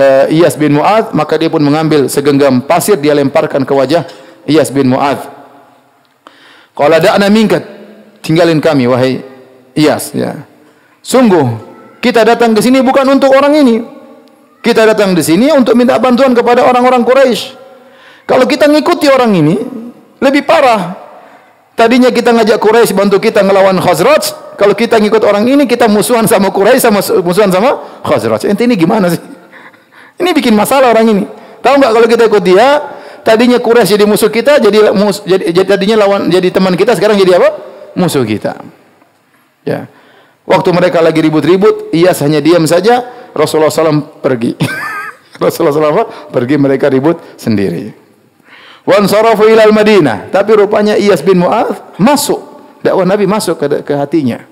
[0.00, 4.08] uh, Iyas bin Mu'ad, maka dia pun mengambil segenggam pasir dia lemparkan ke wajah
[4.48, 5.20] Iyas bin Mu'ad.
[6.72, 7.60] Qala da'na minka.
[8.20, 9.20] Tinggalin kami wahai
[9.76, 10.44] Iyas ya.
[11.00, 11.69] Sungguh
[12.00, 13.76] kita datang ke sini bukan untuk orang ini.
[14.60, 17.56] Kita datang di sini untuk minta bantuan kepada orang-orang Quraisy.
[18.28, 19.56] Kalau kita ngikuti orang ini,
[20.20, 20.96] lebih parah.
[21.76, 26.28] Tadinya kita ngajak Quraisy bantu kita ngelawan Khazraj, kalau kita ngikut orang ini kita musuhan
[26.28, 28.44] sama Quraisy sama musuhan sama Khazraj.
[28.44, 29.20] Ente ini gimana sih?
[30.20, 31.24] Ini bikin masalah orang ini.
[31.64, 32.68] Tahu nggak kalau kita ikut dia,
[33.24, 34.92] tadinya Quraisy jadi musuh kita, jadi,
[35.24, 37.48] jadi, jadi tadinya lawan jadi teman kita, sekarang jadi apa?
[37.96, 38.60] Musuh kita.
[39.64, 39.88] Ya.
[40.50, 44.58] Waktu mereka lagi ribut-ribut, Iyas hanya diam saja, Rasulullah SAW pergi.
[45.42, 47.94] Rasulullah SAW pergi, mereka ribut sendiri.
[48.82, 50.34] Wan sarafu ilal Madinah.
[50.34, 52.42] Tapi rupanya Iyas bin Mu'adh masuk.
[52.82, 54.42] Dakwah Nabi masuk ke, ke hatinya.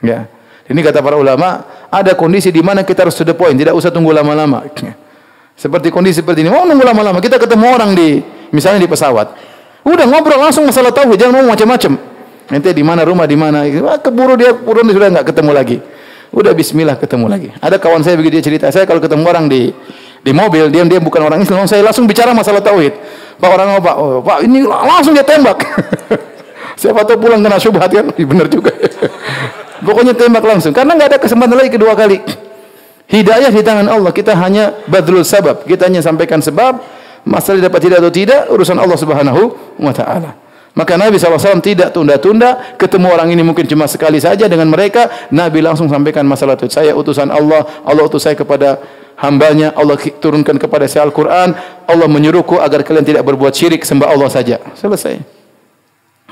[0.00, 0.24] Ya.
[0.64, 3.92] Ini kata para ulama, ada kondisi di mana kita harus to the point, tidak usah
[3.92, 4.64] tunggu lama-lama.
[5.62, 8.24] Seperti kondisi seperti ini, mau nunggu lama-lama, kita ketemu orang di
[8.56, 9.36] misalnya di pesawat.
[9.84, 11.92] Udah ngobrol langsung masalah tauhid, jangan ngomong macam-macam.
[12.52, 15.76] Nanti di mana rumah di mana, ah, keburu dia turun sudah enggak ketemu lagi.
[16.36, 17.48] Udah bismillah ketemu lagi.
[17.56, 19.72] Ada kawan saya begitu dia cerita, saya kalau ketemu orang di
[20.20, 22.92] di mobil, dia dia bukan orang Islam, saya langsung bicara masalah tauhid.
[23.40, 23.92] Pak orang apa?
[23.96, 25.64] Oh, Pak, ini langsung dia tembak.
[26.80, 28.12] Siapa tahu pulang kena syubhat kan?
[28.12, 28.70] Benar juga.
[29.86, 32.20] Pokoknya tembak langsung karena nggak ada kesempatan lagi kedua kali.
[33.08, 34.12] Hidayah di tangan Allah.
[34.12, 35.64] Kita hanya badrul sabab.
[35.68, 36.80] Kita hanya sampaikan sebab.
[37.22, 39.42] Masalah dapat tidak atau tidak urusan Allah Subhanahu
[39.78, 40.34] wa taala.
[40.72, 42.76] Maka Nabi SAW tidak tunda-tunda.
[42.80, 45.28] Ketemu orang ini mungkin cuma sekali saja dengan mereka.
[45.28, 46.64] Nabi langsung sampaikan masalah itu.
[46.72, 47.68] Saya utusan Allah.
[47.84, 48.80] Allah utus saya kepada
[49.20, 49.76] hambanya.
[49.76, 51.52] Allah turunkan kepada saya Al-Quran.
[51.84, 53.84] Allah menyuruhku agar kalian tidak berbuat syirik.
[53.84, 54.64] Sembah Allah saja.
[54.72, 55.20] Selesai.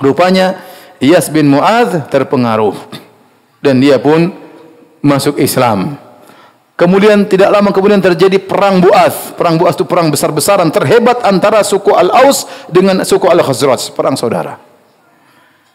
[0.01, 0.57] Rupanya
[1.05, 2.77] Iyas bin Mu'adh terpengaruh.
[3.61, 4.33] Dan dia pun
[5.05, 6.01] masuk Islam.
[6.81, 9.37] Kemudian tidak lama kemudian terjadi perang Buas.
[9.37, 14.57] Perang Buas itu perang besar-besaran terhebat antara suku Al-Aus dengan suku Al-Khazraj, perang saudara.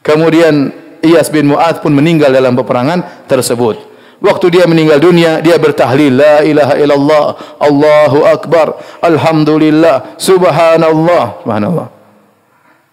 [0.02, 0.74] Kemudian
[1.06, 3.78] Iyas bin Mu'adz pun meninggal dalam peperangan tersebut.
[4.18, 7.26] Waktu dia meninggal dunia, dia bertahlil la ilaha illallah,
[7.62, 11.88] Allahu akbar, alhamdulillah, subhanallah, subhanallah.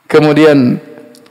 [0.05, 0.77] Kemudian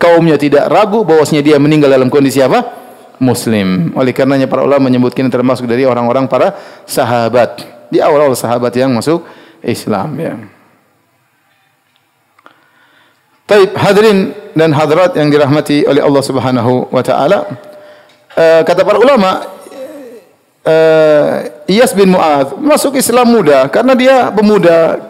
[0.02, 2.81] kaumnya tidak ragu bahwasanya dia meninggal dalam kondisi apa?
[3.22, 3.94] Muslim.
[3.94, 6.58] Oleh karenanya para ulama menyebutkan termasuk dari orang-orang para
[6.90, 7.62] sahabat.
[7.94, 9.22] Di awal-awal sahabat yang masuk
[9.62, 10.34] Islam ya.
[13.46, 17.46] Taib hadirin dan hadirat yang dirahmati oleh Allah Subhanahu wa taala.
[18.32, 19.44] Uh, kata para ulama
[20.64, 25.04] uh, Iyas bin Mu'adz masuk Islam muda karena dia pemuda.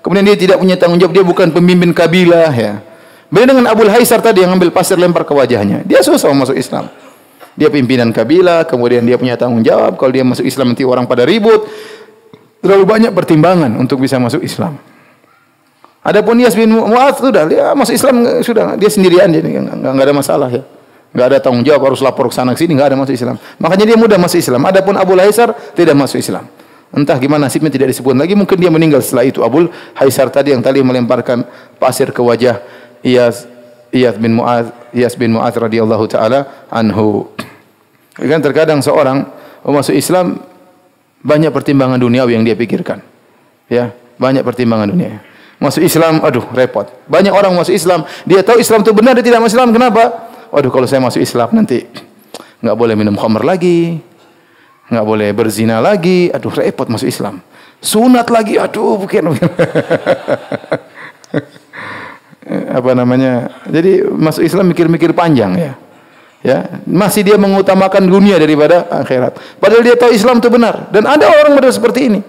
[0.00, 2.80] Kemudian dia tidak punya tanggung jawab, dia bukan pemimpin kabilah ya.
[3.28, 5.84] Beda dengan Abu Haisar tadi yang ambil pasir lempar ke wajahnya.
[5.84, 6.88] Dia susah masuk Islam.
[7.58, 9.98] Dia pimpinan kabilah, kemudian dia punya tanggung jawab.
[9.98, 11.66] Kalau dia masuk Islam nanti orang pada ribut.
[12.60, 14.76] Terlalu banyak pertimbangan untuk bisa masuk Islam.
[16.00, 20.64] Adapun Yas bin sudah dia masuk Islam sudah dia sendirian jadi enggak, ada masalah ya.
[21.12, 23.36] Enggak ada tanggung jawab harus lapor ke sana ke sini enggak ada masuk Islam.
[23.60, 24.60] Makanya dia mudah masuk Islam.
[24.64, 26.48] Adapun Abu Haisar tidak masuk Islam.
[26.90, 30.64] Entah gimana nasibnya tidak disebut lagi mungkin dia meninggal setelah itu Abu Haisar tadi yang
[30.64, 31.44] tadi melemparkan
[31.76, 32.64] pasir ke wajah
[33.04, 33.44] Iyas
[33.90, 37.26] Iyas bin Mu'ad Iyas bin Mu'ad radhiyallahu taala anhu.
[38.14, 39.26] Kan terkadang seorang
[39.66, 40.42] masuk Islam
[41.20, 43.02] banyak pertimbangan dunia yang dia pikirkan.
[43.70, 45.22] Ya, banyak pertimbangan dunia.
[45.60, 46.88] Masuk Islam, aduh repot.
[47.04, 49.70] Banyak orang masuk Islam, dia tahu Islam itu benar, dia tidak masuk Islam.
[49.76, 50.32] Kenapa?
[50.50, 51.84] Waduh, kalau saya masuk Islam nanti
[52.64, 54.00] nggak boleh minum khamr lagi,
[54.88, 56.32] nggak boleh berzina lagi.
[56.32, 57.44] Aduh, repot masuk Islam.
[57.80, 59.36] Sunat lagi, aduh, bukan.
[62.50, 63.62] Apa namanya?
[63.70, 65.72] Jadi masuk Islam mikir-mikir panjang ya.
[66.40, 69.60] Ya, masih dia mengutamakan dunia daripada akhirat.
[69.60, 72.20] Padahal dia tahu Islam itu benar dan ada orang model seperti ini.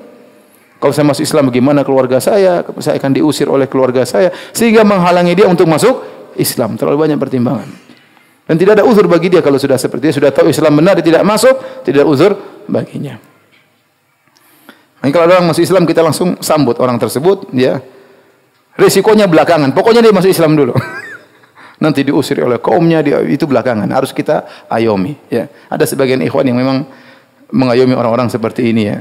[0.83, 2.59] Kalau saya masuk Islam bagaimana keluarga saya?
[2.83, 6.03] Saya akan diusir oleh keluarga saya sehingga menghalangi dia untuk masuk
[6.35, 6.75] Islam.
[6.75, 7.69] Terlalu banyak pertimbangan.
[8.43, 11.07] Dan tidak ada uzur bagi dia kalau sudah seperti dia sudah tahu Islam benar dia
[11.07, 12.35] tidak masuk, tidak uzur
[12.67, 13.15] baginya.
[15.01, 17.81] Nah, kalau orang masuk Islam kita langsung sambut orang tersebut, ya.
[18.79, 19.75] Risikonya belakangan.
[19.75, 20.73] Pokoknya dia masuk Islam dulu.
[21.81, 23.89] nanti diusir oleh kaumnya dia itu belakangan.
[23.89, 25.49] Harus kita ayomi ya.
[25.67, 26.85] Ada sebagian ikhwan yang memang
[27.49, 28.97] mengayomi orang-orang seperti ini ya.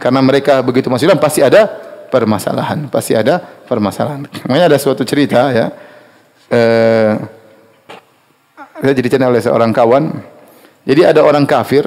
[0.00, 1.68] Karena mereka begitu masuk Islam pasti ada
[2.10, 4.26] permasalahan pasti ada permasalahan.
[4.48, 5.66] Makanya ada suatu cerita ya.
[6.50, 7.12] Eh,
[8.80, 10.04] saya cerita oleh seorang kawan.
[10.88, 11.86] Jadi ada orang kafir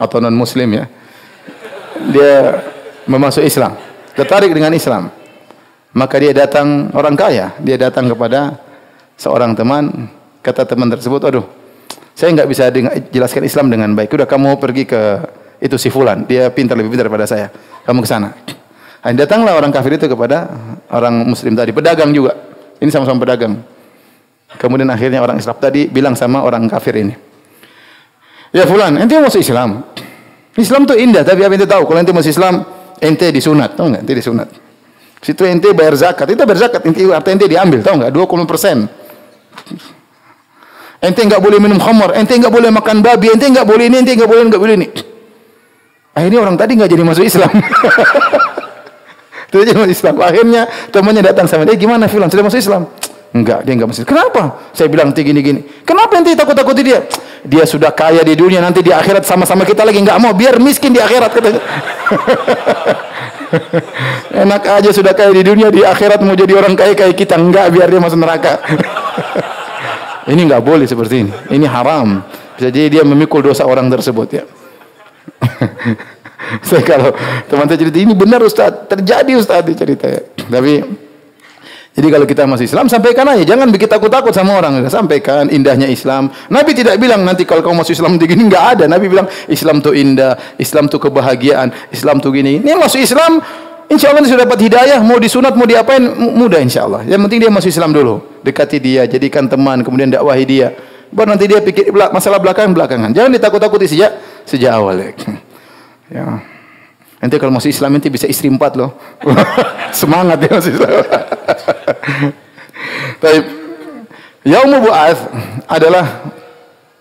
[0.00, 0.84] atau non muslim ya.
[2.08, 2.34] Dia
[3.04, 3.76] memasuk Islam
[4.16, 5.12] tertarik dengan Islam
[5.96, 8.58] maka dia datang orang kaya dia datang kepada
[9.18, 10.08] seorang teman,
[10.44, 11.44] kata teman tersebut, aduh,
[12.14, 12.70] saya nggak bisa
[13.14, 14.10] jelaskan Islam dengan baik.
[14.14, 15.02] Udah kamu pergi ke
[15.58, 17.50] itu si fulan, dia pintar lebih pintar daripada saya.
[17.82, 18.30] Kamu ke sana.
[18.98, 20.50] Nah, datanglah orang kafir itu kepada
[20.90, 22.34] orang muslim tadi, pedagang juga.
[22.78, 23.58] Ini sama-sama pedagang.
[24.58, 27.14] Kemudian akhirnya orang Islam tadi bilang sama orang kafir ini.
[28.54, 29.82] Ya fulan, ente masuk Islam.
[30.58, 32.66] Islam tuh indah, tapi apa ente tahu kalau ente masuk Islam,
[32.98, 34.02] ente disunat, tahu enggak?
[34.06, 34.48] Ente disunat.
[35.18, 38.10] Situ ente bayar zakat, itu bayar zakat, ente harta ente diambil, tahu enggak?
[38.14, 38.76] 20 persen.
[40.98, 44.14] Ente enggak boleh minum khamar, ente enggak boleh makan babi, ente enggak boleh ini, ente
[44.14, 44.88] enggak boleh enggak boleh ini.
[46.14, 47.50] Akhirnya orang tadi enggak jadi masuk Islam.
[49.50, 50.14] Tidak jadi masuk Islam.
[50.22, 52.86] Akhirnya temannya datang sama dia, gimana Filan, sudah masuk Islam?
[53.34, 54.06] Enggak, dia enggak masuk.
[54.06, 54.58] Kenapa?
[54.74, 55.60] Saya bilang gini gini.
[55.82, 57.06] Kenapa ente takut-takuti dia?
[57.46, 60.94] Dia sudah kaya di dunia, nanti di akhirat sama-sama kita lagi enggak mau, biar miskin
[60.94, 61.62] di akhirat katanya.
[64.44, 67.72] Enak aja sudah kaya di dunia, di akhirat mau jadi orang kaya kayak kita enggak,
[67.72, 68.60] biar dia masuk neraka.
[70.32, 71.32] ini enggak boleh seperti ini.
[71.52, 72.22] Ini haram.
[72.58, 74.44] Bisa jadi dia memikul dosa orang tersebut ya.
[76.64, 77.12] Saya kalau
[77.44, 80.22] teman saya cerita ini benar Ustaz, terjadi Ustaz cerita ya.
[80.48, 80.80] Tapi
[81.98, 84.86] jadi kalau kita masih Islam sampaikan aja, jangan bikin takut-takut sama orang.
[84.86, 86.30] Sampaikan indahnya Islam.
[86.46, 88.84] Nabi tidak bilang nanti kalau kamu masuk Islam begini enggak ada.
[88.86, 92.62] Nabi bilang Islam itu indah, Islam itu kebahagiaan, Islam itu gini.
[92.62, 93.42] Ini masuk Islam
[93.88, 97.08] Insya Allah sudah dapat hidayah, mau disunat, mau diapain, mudah insya Allah.
[97.08, 98.20] Yang penting dia masuk Islam dulu.
[98.44, 100.76] Dekati dia, jadikan teman, kemudian dakwahi dia.
[101.08, 103.16] Baru nanti dia pikir masalah belakang belakangan.
[103.16, 104.12] Jangan ditakut-takuti sejak
[104.44, 105.00] sejak awal.
[106.08, 106.24] Ya.
[107.18, 107.26] Ya.
[107.26, 108.94] Nanti kalau masuk Islam nanti bisa istri empat loh.
[109.90, 110.90] Semangat dia masuk Islam.
[113.22, 113.38] Tapi
[114.46, 115.20] Yaumul Bu'ath
[115.66, 116.30] adalah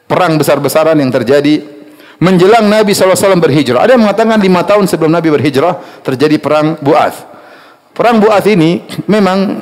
[0.10, 1.62] perang besar-besaran yang terjadi
[2.18, 3.86] menjelang Nabi SAW berhijrah.
[3.86, 7.30] Ada yang mengatakan lima tahun sebelum Nabi berhijrah terjadi perang Bu'ath.
[7.94, 9.62] Perang Bu'ath ini memang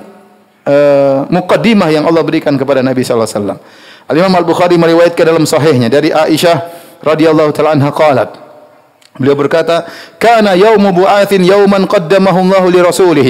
[0.63, 3.59] uh, mukaddimah yang Allah berikan kepada Nabi SAW.
[4.07, 6.57] Al-Imam Al-Bukhari meriwayatkan dalam sahihnya dari Aisyah
[7.03, 8.44] radhiyallahu taala anha qalat
[9.15, 9.87] Beliau berkata,
[10.19, 13.29] "Kana yaumu bu'atsin yauman qaddamahu Allah li rasulih."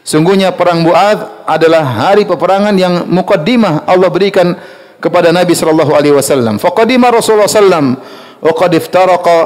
[0.00, 4.56] Sungguhnya perang Bu'ath adalah hari peperangan yang mukaddimah Allah berikan
[4.96, 6.56] kepada Nabi sallallahu alaihi wasallam.
[6.56, 8.00] Faqadima Rasulullah sallam
[8.40, 9.36] wa qad iftaraqa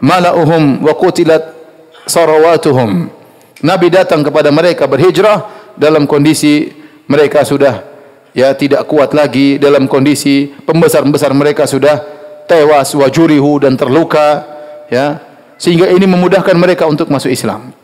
[0.00, 1.52] mala'uhum wa qutilat
[2.08, 3.10] sarawatuhum.
[3.64, 6.70] Nabi datang kepada mereka berhijrah dalam kondisi
[7.08, 7.84] mereka sudah
[8.36, 12.00] ya tidak kuat lagi dalam kondisi pembesar-pembesar mereka sudah
[12.44, 14.53] tewas wajurihu dan terluka
[14.94, 15.18] ya
[15.58, 17.74] sehingga ini memudahkan mereka untuk masuk Islam.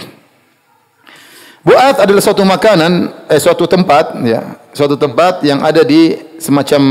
[1.61, 6.83] Buat adalah suatu makanan eh, suatu tempat ya suatu tempat yang ada di semacam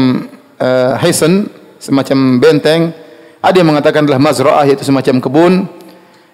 [0.62, 1.50] uh, hisan
[1.82, 2.94] semacam benteng
[3.40, 5.54] ada yang mengatakan adalah mazra'ah yaitu semacam kebun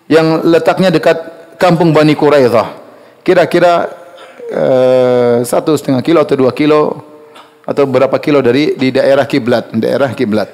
[0.09, 1.17] yang letaknya dekat
[1.61, 2.75] kampung Bani Quraidah.
[3.21, 3.89] Kira-kira
[4.51, 7.01] uh, satu setengah kilo atau dua kilo
[7.65, 10.49] atau berapa kilo dari di daerah kiblat, daerah kiblat.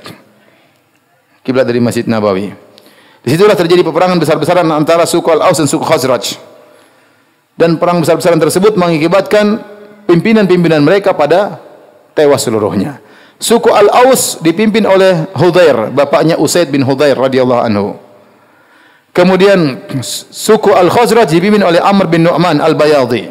[1.44, 2.71] Kiblat dari Masjid Nabawi.
[3.22, 6.42] Di situlah terjadi peperangan besar-besaran antara suku Al-Aus dan suku Khazraj.
[7.54, 9.62] Dan perang besar-besaran tersebut mengakibatkan
[10.10, 11.62] pimpinan-pimpinan mereka pada
[12.18, 12.98] tewas seluruhnya.
[13.38, 17.98] Suku Al-Aus dipimpin oleh Hudair, bapaknya Usaid bin Hudair radhiyallahu anhu.
[19.12, 19.86] Kemudian
[20.32, 23.28] suku Al-Khazraj dipimpin oleh Amr bin Nu'man Al-Bayadi.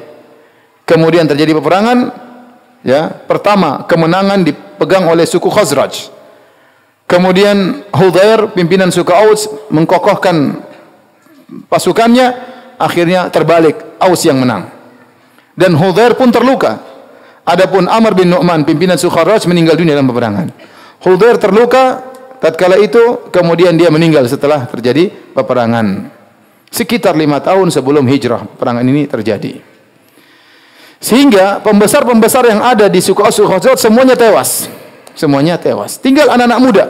[0.84, 1.98] Kemudian terjadi peperangan
[2.84, 3.08] ya.
[3.08, 6.19] Pertama, kemenangan dipegang oleh suku Khazraj.
[7.10, 10.62] Kemudian Hudair pimpinan suku Aus mengkokohkan
[11.66, 12.38] pasukannya,
[12.78, 14.70] akhirnya terbalik Aus yang menang.
[15.58, 16.78] Dan Hudair pun terluka.
[17.42, 20.54] Adapun Amr bin Nu'man pimpinan Sukharaj meninggal dunia dalam peperangan.
[21.02, 21.98] Hudair terluka
[22.38, 26.14] tatkala itu kemudian dia meninggal setelah terjadi peperangan.
[26.70, 29.58] Sekitar lima tahun sebelum hijrah peperangan ini terjadi.
[31.02, 34.70] Sehingga pembesar-pembesar yang ada di suku Aus Khazraj semuanya tewas.
[35.20, 36.00] Semuanya tewas.
[36.00, 36.84] Tinggal anak-anak muda.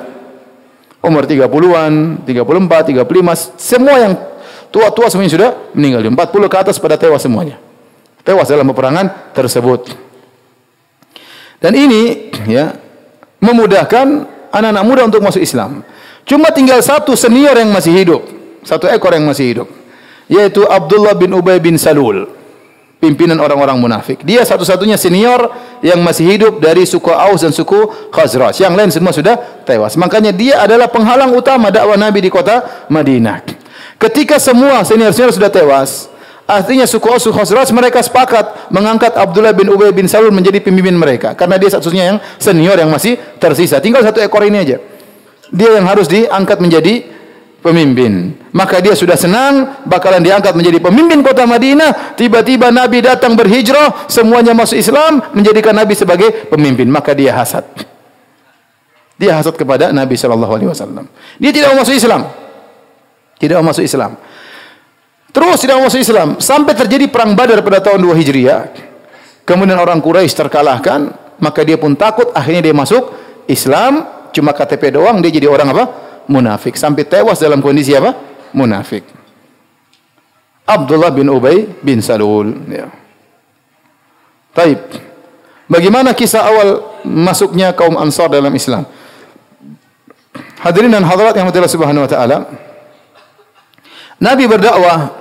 [1.03, 4.15] Umur 30-an, 34, 35, semua yang
[4.71, 6.07] tua-tua semuanya sudah meninggal.
[6.07, 7.59] 40 ke atas pada tewas semuanya.
[8.23, 9.91] Tewas dalam peperangan tersebut.
[11.59, 12.79] Dan ini ya
[13.43, 14.07] memudahkan
[14.55, 15.83] anak-anak muda untuk masuk Islam.
[16.23, 18.23] Cuma tinggal satu senior yang masih hidup,
[18.63, 19.69] satu ekor yang masih hidup,
[20.31, 22.31] yaitu Abdullah bin Ubay bin Salul,
[23.01, 24.21] pimpinan orang-orang munafik.
[24.23, 25.49] Dia satu-satunya senior
[25.81, 28.61] yang masih hidup dari suku Aus dan suku Khazraj.
[28.61, 29.35] Yang lain semua sudah
[29.65, 29.97] tewas.
[29.97, 33.43] Makanya dia adalah penghalang utama dakwah Nabi di kota Madinah.
[33.97, 36.13] Ketika semua senior-senior sudah tewas,
[36.51, 41.31] Artinya suku Aus Khazraj mereka sepakat mengangkat Abdullah bin Ubay bin Salul menjadi pemimpin mereka
[41.39, 43.79] karena dia satu-satunya yang senior yang masih tersisa.
[43.79, 44.83] Tinggal satu ekor ini aja.
[45.55, 47.07] Dia yang harus diangkat menjadi
[47.61, 48.35] pemimpin.
[48.51, 52.17] Maka dia sudah senang bakalan diangkat menjadi pemimpin kota Madinah.
[52.19, 56.89] Tiba-tiba Nabi datang berhijrah, semuanya masuk Islam, menjadikan Nabi sebagai pemimpin.
[56.91, 57.65] Maka dia hasad.
[59.21, 61.05] Dia hasad kepada Nabi sallallahu alaihi wasallam.
[61.37, 62.23] Dia tidak mau masuk Islam.
[63.37, 64.17] Tidak mau masuk Islam.
[65.31, 68.61] Terus tidak masuk Islam sampai terjadi perang Badar pada tahun 2 Hijriah.
[69.47, 73.11] Kemudian orang Quraisy terkalahkan, maka dia pun takut akhirnya dia masuk
[73.49, 75.85] Islam cuma KTP doang dia jadi orang apa
[76.27, 78.17] munafik sampai tewas dalam kondisi apa
[78.53, 79.05] munafik
[80.67, 82.89] Abdullah bin Ubay bin Salul ya
[84.51, 85.11] Taib
[85.71, 88.83] Bagaimana kisah awal masuknya kaum Ansar dalam Islam?
[90.59, 92.37] Hadirin dan hadirat yang Allah Subhanahu wa taala.
[94.19, 95.15] Nabi berdakwah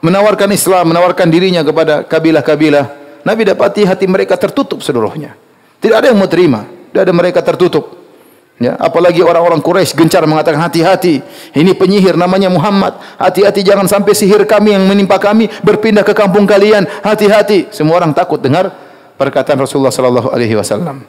[0.00, 2.96] menawarkan Islam, menawarkan dirinya kepada kabilah-kabilah.
[3.28, 5.36] Nabi dapati hati mereka tertutup seluruhnya.
[5.84, 6.64] Tidak ada yang mau terima.
[6.64, 7.99] Tidak ada mereka tertutup.
[8.60, 11.24] Ya, apalagi orang-orang Quraisy gencar mengatakan hati-hati.
[11.56, 13.00] Ini penyihir namanya Muhammad.
[13.16, 16.84] Hati-hati jangan sampai sihir kami yang menimpa kami berpindah ke kampung kalian.
[17.00, 17.72] Hati-hati.
[17.72, 18.68] Semua orang takut dengar
[19.16, 21.08] perkataan Rasulullah sallallahu alaihi wasallam.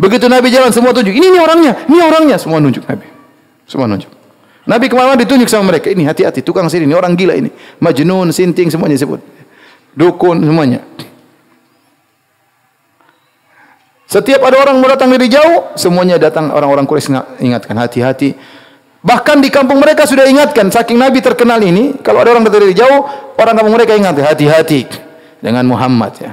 [0.00, 3.08] Begitu Nabi jalan semua tunjuk, ini ini orangnya, ini orangnya, semua nunjuk Nabi.
[3.64, 4.12] Semua nunjuk.
[4.68, 7.48] Nabi ke mana ditunjuk sama mereka, ini hati-hati, tukang sihir ini orang gila ini,
[7.80, 9.24] majnun, sinting semuanya disebut.
[9.96, 10.84] Dukun semuanya.
[14.06, 18.38] Setiap ada orang mau datang dari jauh, semuanya datang orang-orang Quraisy ingatkan hati-hati.
[19.02, 22.74] Bahkan di kampung mereka sudah ingatkan, saking Nabi terkenal ini, kalau ada orang datang dari
[22.74, 23.02] jauh,
[23.34, 24.86] orang kampung mereka ingat hati-hati
[25.42, 26.32] dengan Muhammad ya.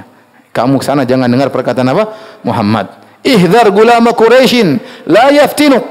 [0.54, 2.14] Kamu sana jangan dengar perkataan apa?
[2.46, 2.94] Muhammad.
[3.26, 4.78] Ihdar gulama Quraisyin
[5.10, 5.82] la yaftinu.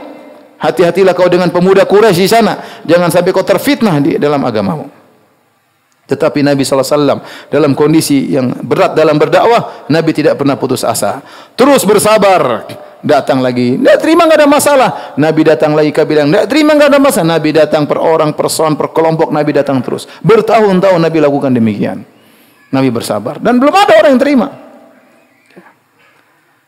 [0.55, 2.63] Hati-hatilah kau dengan pemuda Quraisy di sana.
[2.87, 5.02] Jangan sampai kau terfitnah di dalam agamamu.
[6.03, 11.23] Tetapi Nabi SAW dalam kondisi yang berat dalam berdakwah, Nabi tidak pernah putus asa.
[11.55, 12.67] Terus bersabar.
[13.03, 14.89] Datang lagi, tidak terima nggak ada masalah.
[15.19, 17.35] Nabi datang lagi, kau bilang, tidak terima nggak ada masalah.
[17.35, 20.07] Nabi datang per orang, per son, per kelompok, Nabi datang terus.
[20.23, 22.07] Bertahun-tahun Nabi lakukan demikian.
[22.71, 24.47] Nabi bersabar dan belum ada orang yang terima.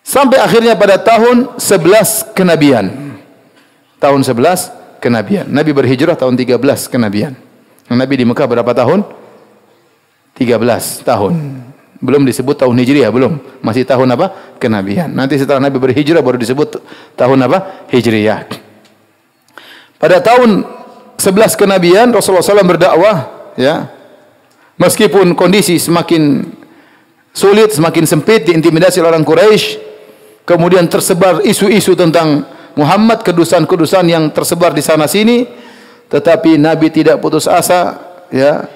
[0.05, 3.15] Sampai akhirnya pada tahun 11 kenabian.
[3.97, 5.49] Tahun 11 kenabian.
[5.49, 6.61] Nabi berhijrah tahun 13
[6.93, 7.33] kenabian.
[7.89, 9.24] Nabi di Mekah berapa tahun?
[10.35, 11.33] 13 tahun.
[12.03, 13.63] Belum disebut tahun Hijriah, belum.
[13.63, 14.59] Masih tahun apa?
[14.59, 15.09] Kenabian.
[15.09, 16.83] Nanti setelah Nabi berhijrah baru disebut
[17.15, 17.87] tahun apa?
[17.89, 18.45] Hijriah.
[19.95, 20.67] Pada tahun
[21.15, 23.17] 11 kenabian Rasulullah SAW berdakwah,
[23.55, 23.89] ya.
[24.75, 26.43] Meskipun kondisi semakin
[27.31, 29.79] sulit, semakin sempit, diintimidasi oleh orang Quraisy,
[30.43, 32.43] kemudian tersebar isu-isu tentang
[32.75, 35.47] Muhammad, kedusan-kedusan yang tersebar di sana sini,
[36.11, 37.95] tetapi Nabi tidak putus asa,
[38.27, 38.67] ya.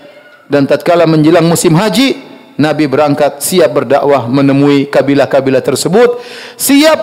[0.50, 2.18] Dan tatkala menjelang musim haji,
[2.58, 6.20] Nabi berangkat siap berdakwah menemui kabilah-kabilah tersebut,
[6.58, 7.00] siap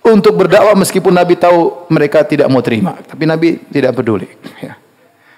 [0.00, 4.26] untuk berdakwah meskipun Nabi tahu mereka tidak mau terima, tapi Nabi tidak peduli.
[4.58, 4.80] Ya.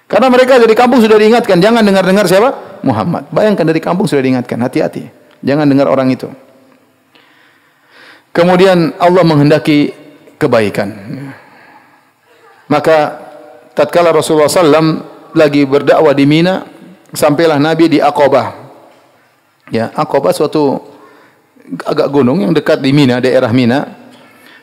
[0.07, 2.79] Karena mereka dari kampung sudah diingatkan, jangan dengar-dengar siapa?
[2.81, 3.27] Muhammad.
[3.35, 5.11] Bayangkan dari kampung sudah diingatkan, hati-hati.
[5.43, 6.31] Jangan dengar orang itu.
[8.31, 9.91] Kemudian Allah menghendaki
[10.39, 10.89] kebaikan.
[12.71, 12.97] Maka
[13.75, 15.03] tatkala Rasulullah SAW
[15.35, 16.76] lagi berdakwah di Mina,
[17.17, 18.69] sampailah Nabi di Aqabah.
[19.73, 20.77] Ya, Aqabah suatu
[21.83, 23.89] agak gunung yang dekat di Mina, daerah Mina.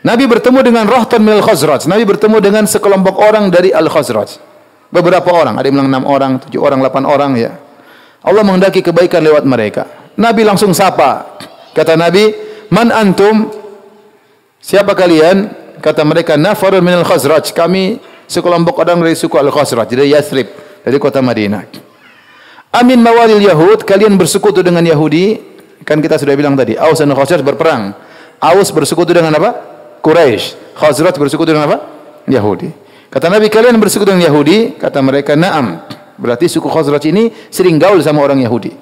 [0.05, 1.90] Nabi bertemu dengan Rahtan min al-Khazraj.
[1.90, 4.37] Nabi bertemu dengan sekelompok orang dari Al-Khazraj.
[4.93, 7.53] Beberapa orang, ada yang bilang enam orang, tujuh orang, delapan orang ya.
[8.23, 10.12] Allah menghendaki kebaikan lewat mereka.
[10.14, 11.40] Nabi langsung sapa.
[11.75, 12.31] Kata Nabi,
[12.71, 13.51] "Man antum?"
[14.61, 15.51] Siapa kalian?
[15.83, 20.49] Kata mereka, "Nafarun min al-Khazraj." Kami sekelompok orang dari suku Al-Khazraj, dari Yathrib,
[20.85, 21.93] dari kota Madinah.
[22.74, 25.38] Amin mawalil Yahud, kalian bersekutu dengan Yahudi.
[25.87, 27.94] Kan kita sudah bilang tadi, Aus dan Khazraj berperang.
[28.42, 29.54] Aus bersekutu dengan apa?
[30.02, 30.74] Quraisy.
[30.74, 31.78] Khazraj bersekutu dengan apa?
[32.26, 32.74] Yahudi.
[33.14, 34.74] Kata Nabi kalian bersekutu dengan Yahudi?
[34.74, 35.87] Kata mereka, "Na'am."
[36.18, 38.74] Berarti suku Khazraj ini sering gaul sama orang Yahudi.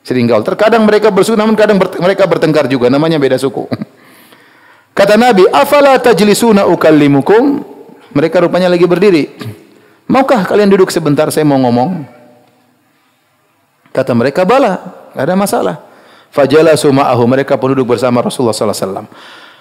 [0.00, 0.40] Sering gaul.
[0.40, 3.68] Terkadang mereka bersekutu namun kadang ber mereka bertengkar juga, namanya beda suku.
[4.98, 7.60] Kata Nabi, "Afala tajlisuna ukallimukum?"
[8.16, 9.28] Mereka rupanya lagi berdiri.
[10.08, 12.15] Maukah kalian duduk sebentar saya mau ngomong?
[13.96, 14.76] Kata mereka, "Bala."
[15.16, 15.80] Tidak ada masalah.
[16.28, 17.24] Fajalasu ma'ahu.
[17.24, 19.06] Mereka pun duduk bersama Rasulullah sallallahu alaihi wasallam.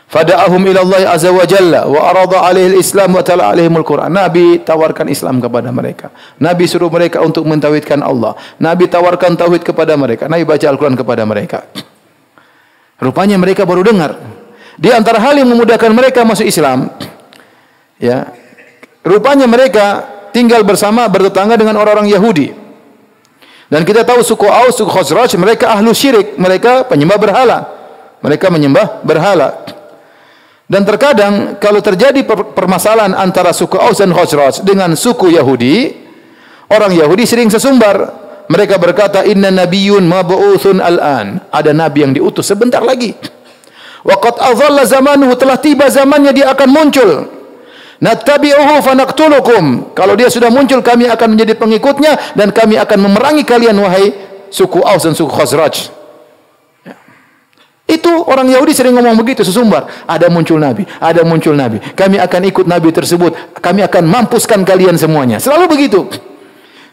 [0.05, 4.11] Fada'ahum ila Allah azza wa jalla wa arada alaihi al-islam wa tala alaihim al-Quran.
[4.11, 6.11] Nabi tawarkan Islam kepada mereka.
[6.43, 8.35] Nabi suruh mereka untuk mentauhidkan Allah.
[8.59, 10.27] Nabi tawarkan tauhid kepada mereka.
[10.27, 11.65] Nabi baca Al-Quran kepada mereka.
[13.01, 14.19] Rupanya mereka baru dengar.
[14.75, 16.91] Di antara hal yang memudahkan mereka masuk Islam,
[17.95, 18.27] ya,
[19.07, 20.03] rupanya mereka
[20.35, 22.64] tinggal bersama bertetangga dengan orang-orang Yahudi.
[23.65, 27.57] Dan kita tahu suku Aus, suku Khazraj, mereka ahlu syirik, mereka penyembah berhala.
[28.21, 29.65] Mereka menyembah berhala.
[30.65, 35.93] Dan terkadang kalau terjadi permasalahan antara suku Aus dan Khazraj dengan suku Yahudi,
[36.69, 38.25] orang Yahudi sering sesumbar.
[38.45, 43.17] Mereka berkata, "Inna nabiyyun mab'utsun al-an." Ada nabi yang diutus sebentar lagi.
[44.05, 47.09] Waqad adhalla zamanuhu telah tiba zamannya dia akan muncul.
[48.03, 49.95] Nattabi'uhu fanaqtulukum.
[49.95, 54.11] Kalau dia sudah muncul kami akan menjadi pengikutnya dan kami akan memerangi kalian wahai
[54.51, 55.95] suku Aus dan suku Khazraj.
[57.85, 59.85] Itu orang Yahudi sering ngomong begitu, sesumbar.
[60.09, 61.77] Ada muncul Nabi, ada muncul Nabi.
[61.93, 63.61] Kami akan ikut Nabi tersebut.
[63.61, 65.37] Kami akan mampuskan kalian semuanya.
[65.37, 66.01] Selalu begitu.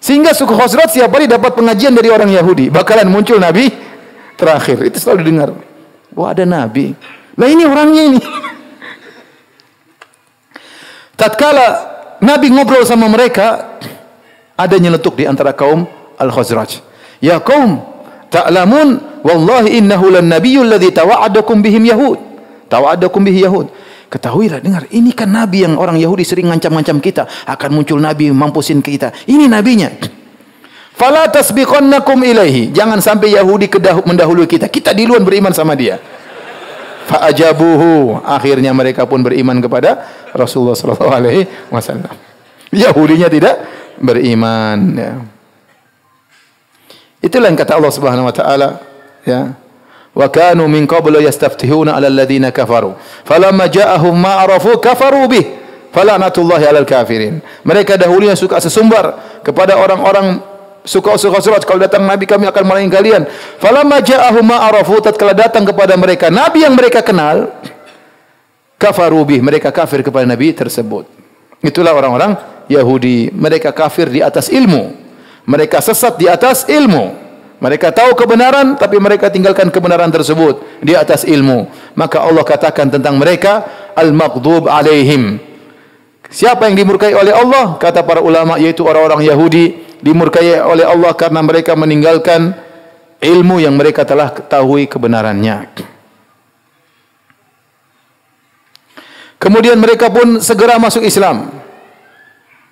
[0.03, 2.69] Sehingga suku Khosrat setiap hari dapat pengajian dari orang Yahudi.
[2.69, 3.73] Bakalan muncul Nabi
[4.37, 4.85] terakhir.
[4.85, 5.49] Itu selalu didengar.
[6.13, 6.93] Wah ada Nabi.
[7.41, 8.21] Nah ini orangnya ini.
[11.23, 11.67] Tatkala
[12.19, 13.79] Nabi ngobrol sama mereka,
[14.59, 15.87] ada nyeletuk di antara kaum
[16.19, 16.83] Al-Khazraj.
[17.23, 17.79] Ya kaum,
[18.27, 22.19] ta'lamun wallahi innahu lan nabiyyul ladzi tawa'adakum bihim yahud.
[22.67, 23.71] Tawa'adakum bihi yahud.
[24.11, 28.85] Ketahuilah, dengar, ini kan nabi yang orang Yahudi sering ngancam-ngancam kita, akan muncul nabi mampusin
[28.85, 29.09] kita.
[29.25, 29.89] Ini nabinya.
[30.93, 32.77] Fala tasbiqannakum ilaihi.
[32.77, 33.73] Jangan sampai Yahudi
[34.05, 34.69] mendahului kita.
[34.69, 35.97] Kita duluan beriman sama dia.
[37.09, 38.23] Fa'ajabuhu.
[38.23, 41.43] Akhirnya mereka pun beriman kepada Rasulullah sallallahu alaihi
[41.73, 42.13] wasallam.
[42.73, 43.57] Yahudinya tidak
[44.01, 45.13] beriman ya.
[47.23, 48.69] Itulah yang kata Allah Subhanahu wa taala
[49.23, 49.55] ya.
[50.13, 52.99] Wa kanu min qablu yastaftihuna 'ala alladhina kafaru.
[53.25, 55.47] Falamma ja'ahum ma arafu kafaru bih.
[55.93, 57.45] Falanatullahi 'alal kafirin.
[57.65, 60.41] Mereka dahulunya suka sesumbar kepada orang-orang
[60.83, 63.23] suka suka surat kalau datang nabi kami akan melayani kalian.
[63.59, 67.51] Falamma ja'ahum arafu tatkala datang kepada mereka nabi yang mereka kenal
[68.79, 69.23] kafaru.
[69.23, 71.07] Mereka kafir kepada nabi tersebut.
[71.63, 72.35] Itulah orang-orang
[72.67, 73.31] Yahudi.
[73.31, 74.99] Mereka kafir di atas ilmu.
[75.47, 77.23] Mereka sesat di atas ilmu.
[77.63, 81.71] Mereka tahu kebenaran tapi mereka tinggalkan kebenaran tersebut di atas ilmu.
[81.95, 83.63] Maka Allah katakan tentang mereka
[83.95, 85.39] al-maghdub alaihim.
[86.27, 87.79] Siapa yang dimurkai oleh Allah?
[87.79, 92.53] Kata para ulama yaitu orang-orang Yahudi dimurkai oleh Allah karena mereka meninggalkan
[93.23, 95.71] ilmu yang mereka telah ketahui kebenarannya.
[99.39, 101.51] Kemudian mereka pun segera masuk Islam.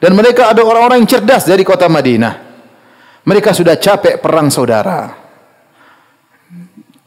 [0.00, 2.34] Dan mereka ada orang-orang yang cerdas dari kota Madinah.
[3.26, 5.12] Mereka sudah capek perang saudara.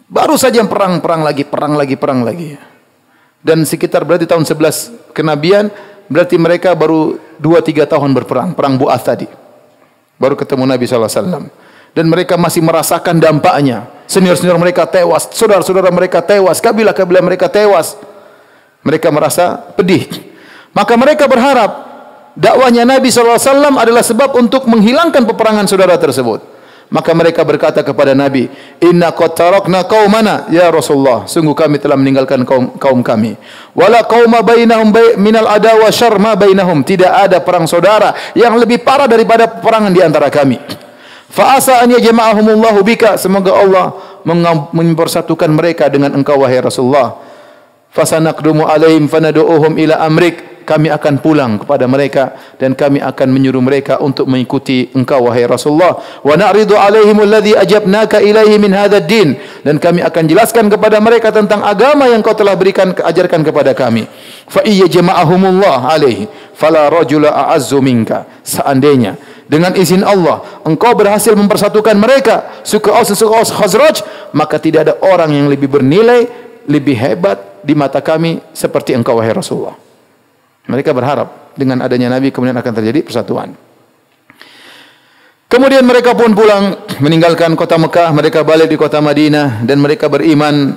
[0.05, 2.53] Baru saja perang, perang lagi, perang lagi, perang lagi.
[3.41, 5.73] Dan sekitar berarti tahun 11 kenabian,
[6.05, 8.53] berarti mereka baru 2-3 tahun berperang.
[8.53, 9.42] Perang Bu'ath tadi.
[10.23, 11.51] Baru ketemu Nabi SAW.
[11.91, 13.91] Dan mereka masih merasakan dampaknya.
[14.07, 17.99] Senior-senior mereka tewas, saudara-saudara mereka tewas, kabilah-kabilah mereka tewas.
[18.87, 20.07] Mereka merasa pedih.
[20.71, 21.71] Maka mereka berharap
[22.39, 23.35] dakwahnya Nabi SAW
[23.75, 26.52] adalah sebab untuk menghilangkan peperangan saudara tersebut.
[26.93, 28.45] Maka mereka berkata kepada Nabi,
[28.77, 31.25] Inna qad tarakna qaumana ya Rasulullah.
[31.25, 33.33] Sungguh kami telah meninggalkan kaum kaum kami.
[33.73, 36.37] Wala qauma bainahum minal adawa syarr ma.
[36.37, 40.61] Tidak ada perang saudara yang lebih parah daripada peperangan di antara kami.
[41.33, 43.17] Fa asa an yajma'ahumullahu bika.
[43.17, 43.97] Semoga Allah
[44.69, 47.17] mempersatukan mereka dengan engkau wahai Rasulullah.
[47.89, 53.99] Fasanaqdumu alaihim fanadu'uhum ila amrik kami akan pulang kepada mereka dan kami akan menyuruh mereka
[53.99, 55.99] untuk mengikuti engkau wahai Rasulullah.
[56.23, 61.29] Wa na'ridu alaihim alladhi ajabnaka ilaihi min hadzal din dan kami akan jelaskan kepada mereka
[61.29, 64.07] tentang agama yang kau telah berikan ajarkan kepada kami.
[64.47, 68.25] Fa iyya jama'ahumullah alaihi fala rajula a'azzu minka.
[68.41, 74.01] Seandainya dengan izin Allah engkau berhasil mempersatukan mereka suku Aus suku Aus Khazraj
[74.31, 76.25] maka tidak ada orang yang lebih bernilai
[76.65, 79.82] lebih hebat di mata kami seperti engkau wahai Rasulullah
[80.67, 83.53] mereka berharap dengan adanya Nabi kemudian akan terjadi persatuan.
[85.51, 90.73] Kemudian mereka pun pulang meninggalkan kota Mekah, mereka balik di kota Madinah dan mereka beriman.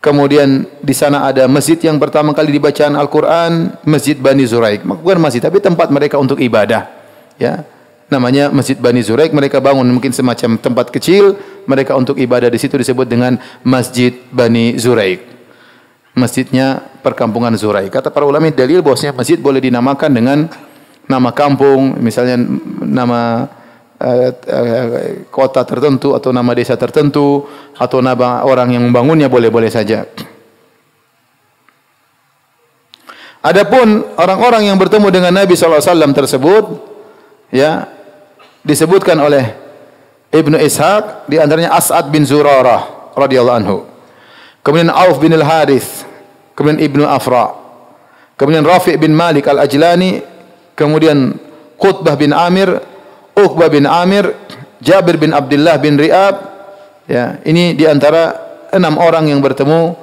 [0.00, 4.86] Kemudian di sana ada masjid yang pertama kali dibacaan Al-Qur'an, Masjid Bani Zuraik.
[4.86, 6.88] Bukan masjid tapi tempat mereka untuk ibadah.
[7.36, 7.68] Ya.
[8.06, 11.34] Namanya Masjid Bani Zuraik, mereka bangun mungkin semacam tempat kecil
[11.66, 13.34] mereka untuk ibadah di situ disebut dengan
[13.66, 15.35] Masjid Bani Zuraik
[16.16, 17.92] masjidnya perkampungan Zurai.
[17.92, 20.38] Kata para ulama dalil bahwasanya masjid boleh dinamakan dengan
[21.06, 22.40] nama kampung, misalnya
[22.82, 23.46] nama
[24.00, 24.88] uh, uh,
[25.28, 27.44] kota tertentu atau nama desa tertentu
[27.76, 30.08] atau nama orang yang membangunnya boleh-boleh saja.
[33.44, 35.78] Adapun orang-orang yang bertemu dengan Nabi SAW
[36.10, 36.64] tersebut,
[37.54, 37.86] ya
[38.66, 39.54] disebutkan oleh
[40.34, 43.78] Ibnu Ishaq di antaranya As'ad bin Zurarah radhiyallahu anhu.
[44.66, 46.02] Kemudian Auf bin Al-Harith,
[46.56, 47.52] kemudian Ibnu Afra,
[48.40, 50.24] kemudian Rafi' bin Malik Al-Ajlani,
[50.72, 51.36] kemudian
[51.76, 52.80] Qutbah bin Amir,
[53.36, 54.32] Uqbah bin Amir,
[54.80, 56.56] Jabir bin Abdullah bin Ri'ab.
[57.06, 58.34] Ya, ini di antara
[58.72, 59.94] enam orang yang bertemu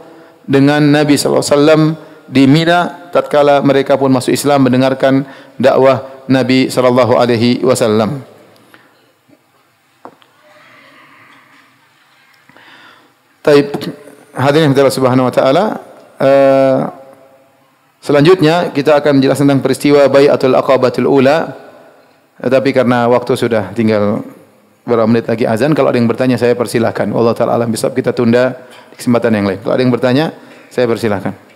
[0.45, 1.97] dengan Nabi SAW
[2.30, 3.10] di Mina.
[3.14, 5.26] Tatkala mereka pun masuk Islam mendengarkan
[5.58, 8.24] dakwah Nabi sallallahu alaihi wasallam.
[13.43, 13.70] Taib.
[14.34, 15.78] Hadirin yang Subhanahu wa taala,
[16.24, 16.88] uh,
[17.99, 21.59] selanjutnya kita akan menjelaskan tentang peristiwa Bai'atul Aqabatul Ula.
[22.39, 24.24] Tetapi karena waktu sudah tinggal
[24.84, 27.07] beberapa menit lagi azan, kalau ada yang bertanya saya persilahkan.
[27.13, 28.67] Allah taala alam bisab kita tunda
[28.97, 29.59] kesempatan yang lain.
[29.63, 30.26] Kalau ada yang bertanya,
[30.74, 31.53] saya persilahkan.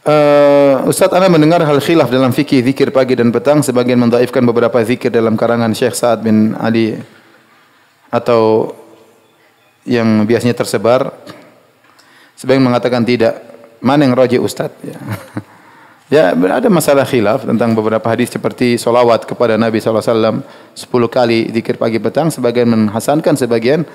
[0.00, 4.76] Uh, Ustaz Anda mendengar hal khilaf dalam fikih zikir pagi dan petang sebagian mendaifkan beberapa
[4.84, 6.92] zikir dalam karangan Syekh Sa'ad bin Ali
[8.12, 8.68] atau
[9.88, 11.08] yang biasanya tersebar.
[12.36, 13.32] Sebagian mengatakan tidak.
[13.80, 14.76] Mana yang roji Ustaz?
[14.84, 15.00] Ya.
[16.36, 21.80] ya ada masalah khilaf tentang beberapa hadis seperti solawat kepada Nabi SAW 10 kali zikir
[21.80, 23.88] pagi petang sebagian menghasankan sebagian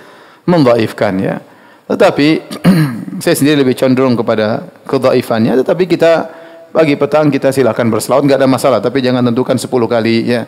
[0.50, 1.38] mendaifkan ya.
[1.86, 2.50] Tetapi
[3.22, 6.42] saya sendiri lebih cenderung kepada kedhaifannya tetapi kita
[6.76, 10.44] pagi petang kita silakan berselawat enggak ada masalah tapi jangan tentukan 10 kali ya.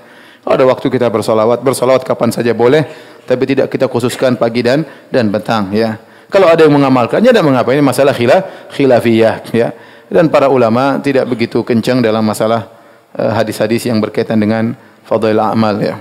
[0.47, 2.87] Ada waktu kita bersolawat, bersolawat kapan saja boleh,
[3.27, 5.99] tapi tidak kita khususkan pagi dan dan petang ya.
[6.27, 9.71] Kalau ada yang mengamalkannya dan mengapa ini masalah khilaf khilafiyah ya.
[10.07, 12.67] Dan para ulama tidak begitu kencang dalam masalah
[13.11, 14.71] eh, hadis-hadis uh, yang berkaitan dengan
[15.03, 15.99] fadail amal ya.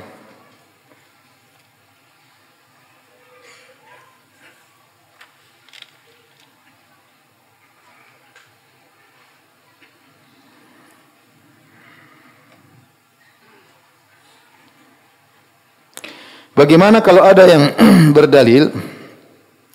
[16.57, 17.69] Bagaimana kalau ada yang
[18.17, 18.73] berdalil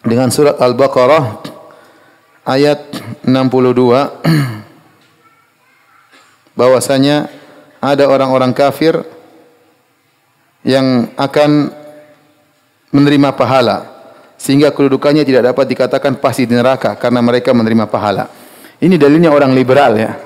[0.01, 1.45] dengan surat Al-Baqarah
[2.41, 2.89] ayat
[3.21, 3.29] 62
[6.59, 7.29] bahwasanya
[7.77, 8.97] ada orang-orang kafir
[10.65, 11.69] yang akan
[12.89, 13.85] menerima pahala
[14.41, 18.25] sehingga kedudukannya tidak dapat dikatakan pasti di neraka karena mereka menerima pahala.
[18.81, 20.17] Ini dalilnya orang liberal ya.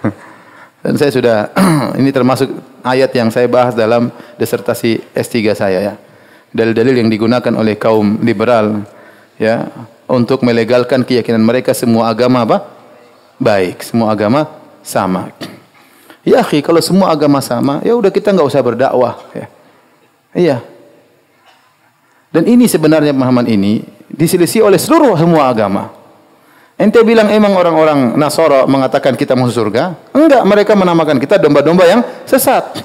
[0.80, 1.52] Dan saya sudah
[2.00, 5.94] ini termasuk ayat yang saya bahas dalam disertasi S3 saya ya.
[6.50, 8.82] Dalil-dalil yang digunakan oleh kaum liberal
[9.38, 9.70] ya
[10.10, 12.58] untuk melegalkan keyakinan mereka semua agama apa?
[13.38, 14.50] Baik, semua agama
[14.82, 15.30] sama.
[16.26, 19.46] Ya akhi, kalau semua agama sama, ya udah kita nggak usah berdakwah ya.
[20.34, 20.56] Iya.
[22.30, 25.99] Dan ini sebenarnya pemahaman ini diselisih oleh seluruh semua agama.
[26.80, 29.92] Ente bilang emang orang-orang Nasoro mengatakan kita masuk surga?
[30.16, 32.80] Enggak, mereka menamakan kita domba-domba yang sesat.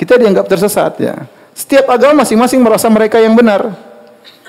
[0.00, 1.28] Kita dianggap tersesat ya.
[1.52, 3.68] Setiap agama masing-masing merasa mereka yang benar.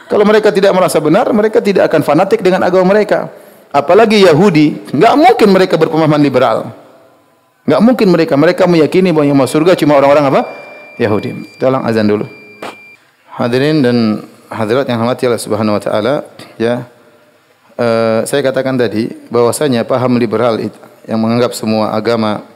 [0.08, 3.28] Kalau mereka tidak merasa benar, mereka tidak akan fanatik dengan agama mereka.
[3.68, 6.72] Apalagi Yahudi, enggak mungkin mereka berpemahaman liberal.
[7.68, 8.34] Enggak mungkin mereka.
[8.40, 10.42] Mereka meyakini bahwa yang masuk surga cuma orang-orang apa?
[10.96, 11.60] Yahudi.
[11.60, 12.24] Tolong azan dulu.
[13.36, 16.24] Hadirin dan hadirat yang hormati Allah Subhanahu wa taala,
[16.56, 16.95] ya.
[17.76, 20.56] Uh, saya katakan tadi bahwasanya paham liberal
[21.04, 22.48] yang menganggap semua agama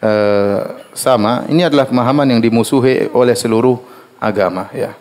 [0.00, 0.60] uh,
[0.96, 3.76] sama ini adalah pemahaman yang dimusuhi oleh seluruh
[4.16, 4.96] agama ya.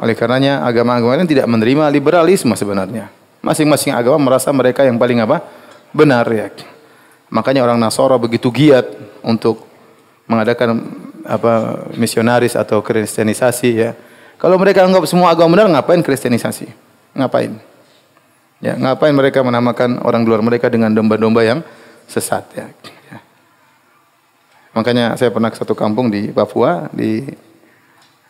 [0.00, 3.08] Oleh karenanya agama-agama lain tidak menerima liberalisme sebenarnya.
[3.44, 5.40] Masing-masing agama merasa mereka yang paling apa?
[5.96, 6.52] benar ya.
[7.32, 8.84] Makanya orang Nasara begitu giat
[9.24, 9.64] untuk
[10.28, 10.84] mengadakan
[11.24, 13.96] apa misionaris atau kristenisasi ya.
[14.36, 16.68] Kalau mereka anggap semua agama benar ngapain kristenisasi?
[17.16, 17.75] Ngapain?
[18.64, 21.60] Ya, ngapain mereka menamakan orang luar mereka dengan domba-domba yang
[22.08, 22.66] sesat ya.
[23.12, 23.18] ya.
[24.72, 27.20] Makanya saya pernah ke satu kampung di Papua, di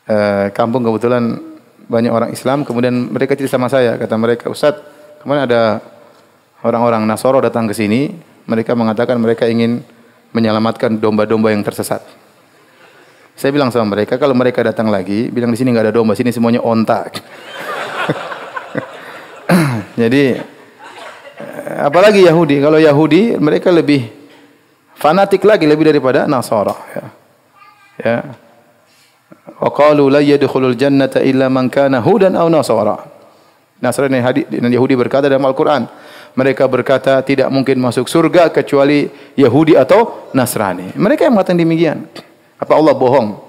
[0.07, 1.39] eh, kampung kebetulan
[1.87, 4.75] banyak orang Islam, kemudian mereka cerita sama saya, kata mereka, Ustaz,
[5.23, 5.79] kemarin ada
[6.67, 8.11] orang-orang Nasoro datang ke sini,
[8.51, 9.87] mereka mengatakan mereka ingin
[10.35, 12.03] menyelamatkan domba-domba yang tersesat.
[13.37, 16.35] Saya bilang sama mereka, kalau mereka datang lagi, bilang di sini nggak ada domba, sini
[16.35, 17.07] semuanya onta.
[19.97, 20.37] Jadi
[21.81, 24.05] apalagi Yahudi, kalau Yahudi mereka lebih
[24.97, 27.05] fanatik lagi lebih daripada Nasara ya.
[27.97, 28.19] Ya.
[29.57, 32.97] Wa qalu la yadkhulul jannata illa man kana hudan aw nasara.
[33.81, 35.85] Nasrani dan Yahudi berkata dalam Al-Qur'an,
[36.33, 40.97] mereka berkata tidak mungkin masuk surga kecuali Yahudi atau Nasrani.
[40.97, 41.99] Mereka yang mengatakan demikian.
[42.57, 43.46] Apa Allah bohong?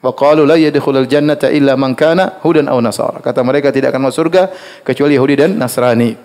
[0.00, 3.20] Wa qalu la yadkhulul jannata illa man kana hudan aw nasara.
[3.20, 4.48] Kata mereka tidak akan masuk surga
[4.80, 6.16] kecuali Yahudi dan Nasrani.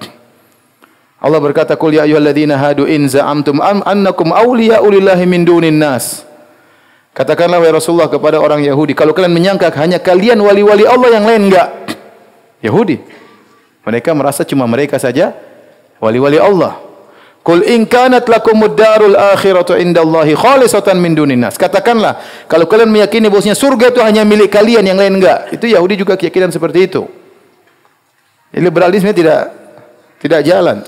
[1.20, 6.24] Allah berkata, "Qul ya ayyuhalladzina hadu in za'amtum am annakum awliya'u lillahi min dunin nas."
[7.16, 11.42] Katakanlah wahai Rasulullah kepada orang Yahudi, kalau kalian menyangka hanya kalian wali-wali Allah yang lain
[11.48, 11.70] enggak.
[12.60, 13.00] Yahudi.
[13.88, 15.32] Mereka merasa cuma mereka saja
[16.00, 16.85] wali-wali Allah.
[17.46, 21.46] Kul in kanat lakumud darul akhiratu indallahi khalisatan min dunin.
[21.46, 22.18] Katakanlah,
[22.50, 25.54] kalau kalian meyakini bahwasanya surga itu hanya milik kalian yang lain enggak.
[25.54, 27.06] Itu Yahudi juga keyakinan seperti itu.
[28.50, 29.54] Liberalisme tidak
[30.18, 30.82] tidak jalan.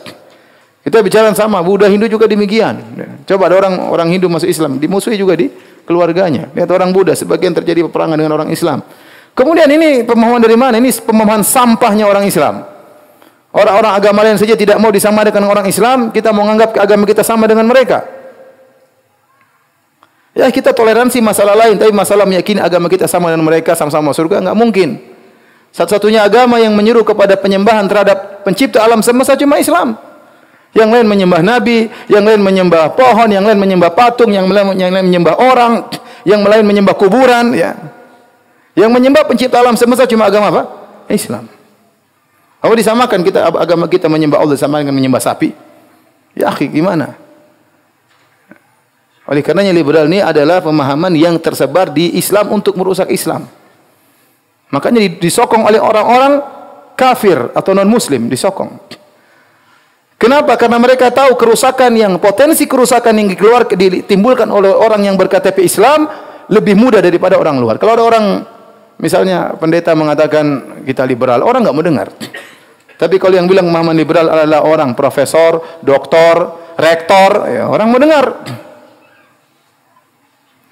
[0.82, 2.82] Kita bicara sama, Buddha Hindu juga demikian.
[3.30, 5.54] Coba ada orang orang Hindu masuk Islam, dimusuhi juga di
[5.86, 6.50] keluarganya.
[6.58, 8.82] Lihat orang Buddha, sebagian terjadi peperangan dengan orang Islam.
[9.38, 10.82] Kemudian ini pemahaman dari mana?
[10.82, 12.77] Ini pemahaman sampahnya orang Islam.
[13.58, 17.26] Orang-orang agama lain saja tidak mau disamakan dengan orang Islam, kita mau menganggap agama kita
[17.26, 18.06] sama dengan mereka.
[20.38, 24.46] Ya kita toleransi masalah lain, tapi masalah meyakini agama kita sama dengan mereka, sama-sama surga,
[24.46, 24.90] enggak mungkin.
[25.74, 29.98] Satu-satunya agama yang menyuruh kepada penyembahan terhadap pencipta alam semesta cuma Islam.
[30.78, 34.94] Yang lain menyembah nabi, yang lain menyembah pohon, yang lain menyembah patung, yang lain, yang
[34.94, 35.90] lain menyembah orang,
[36.30, 37.74] yang lain menyembah kuburan, ya.
[38.78, 40.64] Yang menyembah pencipta alam semesta cuma agama apa?
[41.10, 41.57] Islam.
[42.58, 45.54] Apa disamakan kita agama kita menyembah Allah sama dengan menyembah sapi?
[46.34, 47.18] Ya akhi, gimana?
[49.28, 53.44] Oleh karenanya liberal ini adalah pemahaman yang tersebar di Islam untuk merusak Islam.
[54.72, 56.40] Makanya disokong oleh orang-orang
[56.96, 58.80] kafir atau non-muslim, disokong.
[60.18, 60.58] Kenapa?
[60.58, 66.10] Karena mereka tahu kerusakan yang potensi kerusakan yang keluar ditimbulkan oleh orang yang berKTP Islam
[66.50, 67.78] lebih mudah daripada orang luar.
[67.78, 68.26] Kalau ada orang
[68.98, 72.08] Misalnya pendeta mengatakan kita liberal, orang nggak mau dengar.
[72.98, 78.26] Tapi kalau yang bilang pemahaman liberal adalah orang profesor, doktor, rektor, ya, orang mau dengar.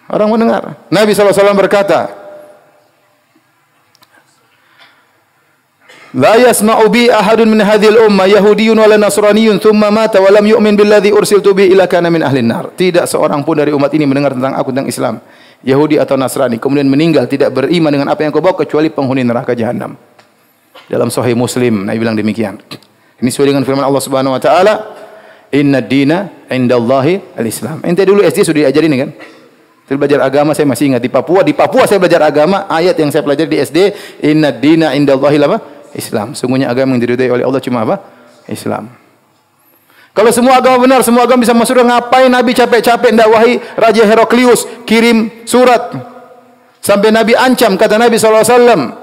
[0.09, 0.89] Orang mau dengar.
[0.89, 2.25] Nabi SAW berkata,
[6.15, 10.79] La yasma'u bi ahadun min hadhil umma yahudiyyun wala nasraniyyun thumma mata wa lam yu'min
[10.79, 12.71] billadhi ursiltu bi ila kana min ahli nar.
[12.71, 15.19] Tidak seorang pun dari umat ini mendengar tentang aku tentang Islam.
[15.65, 19.57] Yahudi atau Nasrani kemudian meninggal tidak beriman dengan apa yang kau bawa kecuali penghuni neraka
[19.57, 19.97] jahanam.
[20.85, 22.61] Dalam Sahih Muslim Nabi bilang demikian.
[23.17, 24.73] Ini sesuai dengan firman Allah Subhanahu wa taala,
[25.49, 29.09] "Inna dina indallahi al-Islam." Ente dulu SD sudah diajarin kan?
[29.85, 33.09] Saya belajar agama saya masih ingat di Papua, di Papua saya belajar agama, ayat yang
[33.09, 33.77] saya pelajari di SD,
[34.29, 35.57] "Inna dina indallahi apa?
[35.97, 38.01] Islam." Sungguhnya agama yang diridhai oleh Allah cuma apa?
[38.45, 39.04] Islam.
[40.15, 44.63] Kalau semua agama benar, semua agama bisa masuk surga, ngapain Nabi capek-capek dakwahi Raja Heraklius
[44.87, 45.91] kirim surat
[46.79, 48.95] sampai Nabi ancam kata Nabi SAW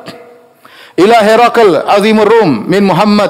[0.97, 3.29] ila Herakl azimur Rum min Muhammad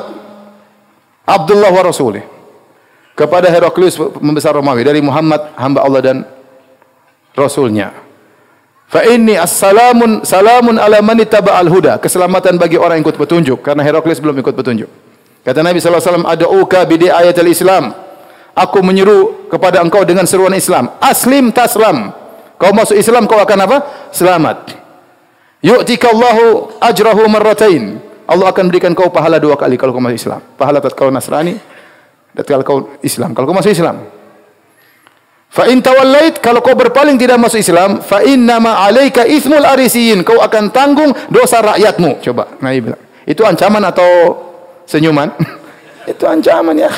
[1.26, 2.22] Abdullah wa Rasulih
[3.18, 6.16] kepada Heraklius pembesar Romawi dari Muhammad hamba Allah dan
[7.34, 7.90] Rasulnya.
[8.86, 11.98] Fa inni assalamun salamun ala man al huda.
[11.98, 15.01] Keselamatan bagi orang yang ikut petunjuk karena Heraklius belum ikut petunjuk.
[15.42, 17.90] Kata Nabi SAW, Ada'uka bidi ayat al-Islam.
[18.52, 20.92] Aku menyeru kepada engkau dengan seruan Islam.
[21.02, 22.14] Aslim taslam.
[22.60, 23.76] Kau masuk Islam, kau akan apa?
[24.14, 24.70] Selamat.
[25.64, 27.98] Yu'tika Allahu ajrahu marratain.
[28.28, 30.40] Allah akan berikan kau pahala dua kali kalau kau masuk Islam.
[30.54, 31.58] Pahala tatkala Nasrani
[32.34, 33.34] dan kalau kau Islam.
[33.34, 34.04] Kalau kau masuk Islam.
[35.52, 40.24] Fa in tawallait kalau kau berpaling tidak masuk Islam, fa inna ma 'alaika itsmul arisiyin.
[40.24, 42.22] Kau akan tanggung dosa rakyatmu.
[42.24, 43.02] Coba Nabi bilang.
[43.26, 44.08] Itu ancaman atau
[44.86, 45.30] senyuman.
[46.10, 46.90] Itu ancaman ya.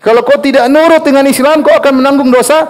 [0.00, 2.66] Kalau kau tidak nurut dengan Islam, kau akan menanggung dosa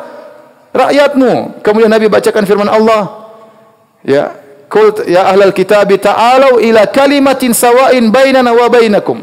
[0.74, 1.62] rakyatmu.
[1.62, 3.30] Kemudian Nabi bacakan firman Allah.
[4.02, 4.34] Ya,
[4.70, 9.18] Qul ya ahlal kitab ta'alu ila kalimatin sawa'in bainana wa bainakum.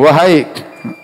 [0.00, 0.48] Wahai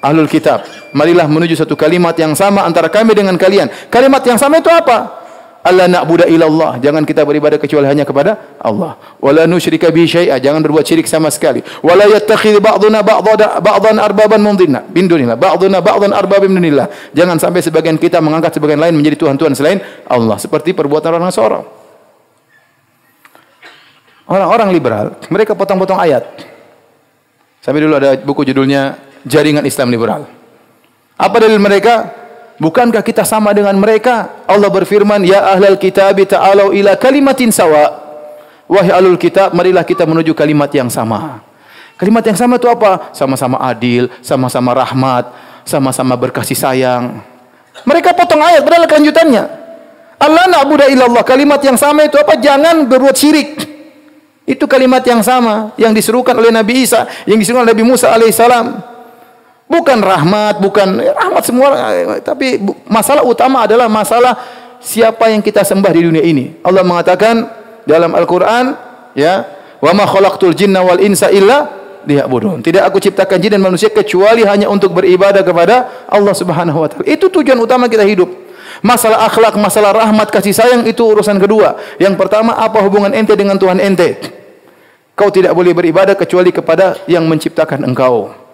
[0.01, 0.65] ahlul kitab,
[0.97, 3.69] marilah menuju satu kalimat yang sama antara kami dengan kalian.
[3.93, 5.26] Kalimat yang sama itu apa?
[5.67, 6.79] Allah na'budu ilallah.
[6.79, 8.95] Jangan kita beribadah kecuali hanya kepada Allah.
[9.19, 10.39] Wala nusyrika bi syai'a.
[10.39, 11.59] Jangan berbuat syirik sama sekali.
[11.83, 14.83] Wala yattakhidhu ba'duna ba'dhan arbaban min dunillah.
[14.87, 15.35] Bin dunillah.
[15.35, 17.11] Ba'duna ba'dhan arbaban min dunillah.
[17.11, 20.39] Jangan sampai sebagian kita mengangkat sebagian lain menjadi tuhan-tuhan selain Allah.
[20.39, 21.61] Seperti perbuatan orang Nasara.
[24.27, 26.27] Orang-orang liberal, mereka potong-potong ayat.
[27.63, 30.27] Sampai dulu ada buku judulnya Jaringan Islam Liberal.
[31.15, 32.26] Apa dalil mereka?
[32.57, 34.33] Bukankah kita sama dengan mereka?
[34.49, 38.07] Allah berfirman, "Ya ahlal kitab, ta'alu ila kalimatin sawa."
[38.67, 41.39] Wahai ahlul kitab, marilah kita menuju kalimat yang sama.
[41.95, 43.15] Kalimat yang sama itu apa?
[43.15, 45.31] Sama-sama adil, sama-sama rahmat,
[45.63, 47.23] sama-sama berkasih sayang.
[47.87, 49.45] Mereka potong ayat padahal kelanjutannya.
[50.17, 51.23] Allah na'budu illallah.
[51.23, 52.41] Kalimat yang sama itu apa?
[52.41, 53.51] Jangan berbuat syirik.
[54.47, 58.96] Itu kalimat yang sama yang diserukan oleh Nabi Isa, yang diserukan oleh Nabi Musa alaihissalam.
[59.67, 61.69] Bukan rahmat, bukan ya, rahmat semua,
[62.23, 64.39] tapi masalah utama adalah masalah
[64.79, 66.55] siapa yang kita sembah di dunia ini.
[66.63, 67.51] Allah mengatakan
[67.83, 68.79] dalam Al-Qur'an,
[69.19, 69.43] ya,
[69.83, 71.67] "Wa ma khalaqtul jinna wal insa illa
[72.07, 76.87] liya'budun." Tidak aku ciptakan jin dan manusia kecuali hanya untuk beribadah kepada Allah Subhanahu wa
[76.87, 77.03] taala.
[77.03, 78.31] Itu tujuan utama kita hidup.
[78.87, 81.75] Masalah akhlak, masalah rahmat, kasih sayang itu urusan kedua.
[81.99, 84.15] Yang pertama, apa hubungan ente dengan Tuhan ente?
[85.19, 88.46] Kau tidak boleh beribadah kecuali kepada yang menciptakan engkau.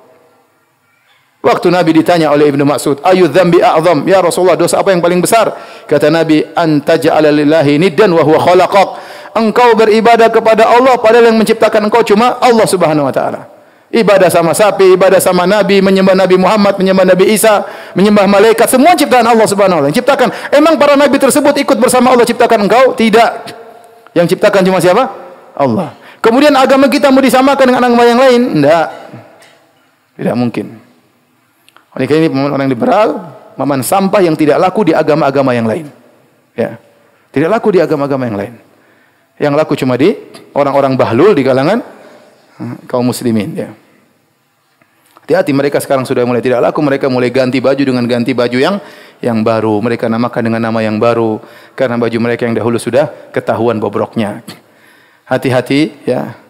[1.42, 5.18] Waktu Nabi ditanya oleh Ibnu Mas'ud, "Ayu dzambi a'zam?" Ya Rasulullah, dosa apa yang paling
[5.18, 5.50] besar?
[5.90, 8.88] Kata Nabi, "Antaj'ala lillahi niddan wa huwa khalaqak."
[9.34, 13.48] Engkau beribadah kepada Allah padahal yang menciptakan engkau cuma Allah Subhanahu wa taala.
[13.92, 18.94] Ibadah sama sapi, ibadah sama Nabi, menyembah Nabi Muhammad, menyembah Nabi Isa, menyembah malaikat, semua
[18.94, 19.96] ciptaan Allah Subhanahu wa taala.
[19.98, 20.28] Ciptakan.
[20.52, 22.94] Emang para nabi tersebut ikut bersama Allah ciptakan engkau?
[22.94, 23.30] Tidak.
[24.14, 25.10] Yang ciptakan cuma siapa?
[25.58, 25.96] Allah.
[26.22, 28.40] Kemudian agama kita mau disamakan dengan agama yang lain?
[28.62, 28.86] Tidak.
[30.22, 30.91] Tidak mungkin.
[31.92, 33.08] Oleh karena ini orang liberal
[33.56, 35.86] maman sampah yang tidak laku di agama-agama yang lain.
[36.56, 36.80] Ya.
[37.32, 38.54] Tidak laku di agama-agama yang lain.
[39.40, 40.12] Yang laku cuma di
[40.52, 41.80] orang-orang bahlul di kalangan
[42.60, 43.70] hmm, kaum muslimin ya.
[45.22, 48.76] Hati-hati mereka sekarang sudah mulai tidak laku, mereka mulai ganti baju dengan ganti baju yang
[49.22, 49.78] yang baru.
[49.78, 51.38] Mereka namakan dengan nama yang baru
[51.78, 54.42] karena baju mereka yang dahulu sudah ketahuan bobroknya.
[55.24, 56.41] Hati-hati ya.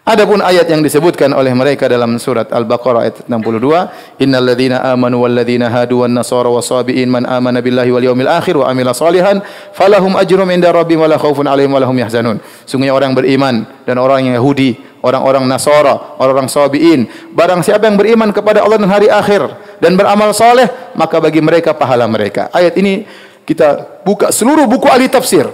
[0.00, 5.36] Adapun ayat yang disebutkan oleh mereka dalam surat Al-Baqarah ayat 62, innal ladzina amanu wal
[5.36, 9.44] ladzina hadu wan nasara wasabiin man amana billahi wal yawmil akhir wa amila salihan
[9.76, 12.40] falahum ajrum inda rabbihim wala khaufun alaihim wala hum yahzanun.
[12.64, 17.04] Sungguhnya orang beriman dan orang yang Yahudi, orang-orang Nasara, orang-orang Sabiin,
[17.36, 19.52] barang siapa yang beriman kepada Allah dan hari akhir
[19.84, 22.48] dan beramal saleh, maka bagi mereka pahala mereka.
[22.56, 23.04] Ayat ini
[23.44, 25.44] kita buka seluruh buku ahli tafsir.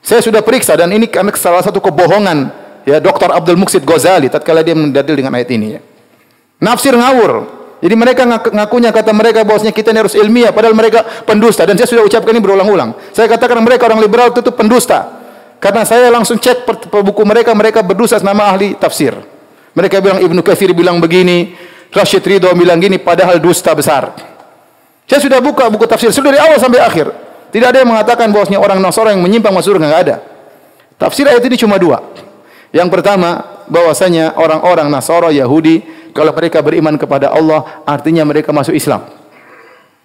[0.00, 3.32] Saya sudah periksa dan ini karena salah satu kebohongan ya Dr.
[3.32, 5.80] Abdul Muksid Ghazali tatkala dia mendadil dengan ayat ini ya.
[6.62, 7.64] Nafsir ngawur.
[7.84, 11.84] Jadi mereka ngakunya kata mereka bahwasanya kita ini harus ilmiah padahal mereka pendusta dan saya
[11.84, 12.96] sudah ucapkan ini berulang-ulang.
[13.12, 15.20] Saya katakan mereka orang liberal itu, itu pendusta.
[15.60, 19.12] Karena saya langsung cek per, per buku mereka mereka berdusta nama ahli tafsir.
[19.76, 21.52] Mereka bilang Ibnu Katsir bilang begini,
[21.92, 24.16] Rashid Ridho bilang gini padahal dusta besar.
[25.04, 27.12] Saya sudah buka buku tafsir sudah dari awal sampai akhir.
[27.52, 30.16] Tidak ada yang mengatakan bahwasanya orang Nasara yang menyimpang masuk surga enggak ada.
[30.96, 32.00] Tafsir ayat ini cuma dua.
[32.74, 39.06] Yang pertama, bahwasanya orang-orang Nasara Yahudi kalau mereka beriman kepada Allah, artinya mereka masuk Islam.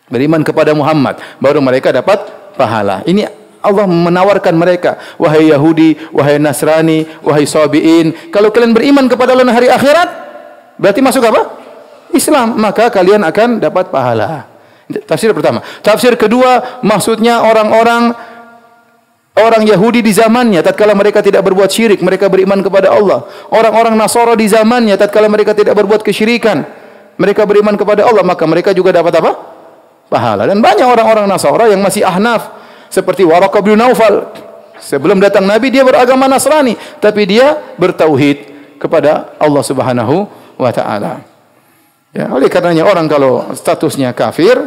[0.10, 3.02] Beriman kepada Muhammad, baru mereka dapat pahala.
[3.10, 3.30] Ini
[3.62, 9.70] Allah menawarkan mereka, wahai Yahudi, wahai Nasrani, wahai Sabiin, kalau kalian beriman kepada Allah hari
[9.70, 10.10] akhirat,
[10.78, 11.42] berarti masuk apa?
[12.14, 14.50] Islam, maka kalian akan dapat pahala.
[15.06, 15.62] Tafsir pertama.
[15.86, 18.18] Tafsir kedua, maksudnya orang-orang
[19.40, 23.24] Orang Yahudi di zamannya tatkala mereka tidak berbuat syirik, mereka beriman kepada Allah.
[23.48, 26.68] Orang-orang Nasara di zamannya tatkala mereka tidak berbuat kesyirikan,
[27.16, 29.32] mereka beriman kepada Allah, maka mereka juga dapat apa?
[30.12, 30.44] Pahala.
[30.50, 32.52] Dan banyak orang-orang Nasara yang masih ahnaf
[32.92, 34.28] seperti Waraqah bin Naufal.
[34.80, 38.48] Sebelum datang Nabi dia beragama Nasrani, tapi dia bertauhid
[38.80, 40.26] kepada Allah Subhanahu
[40.56, 41.22] wa taala.
[42.16, 44.58] Ya, oleh karenanya orang kalau statusnya kafir,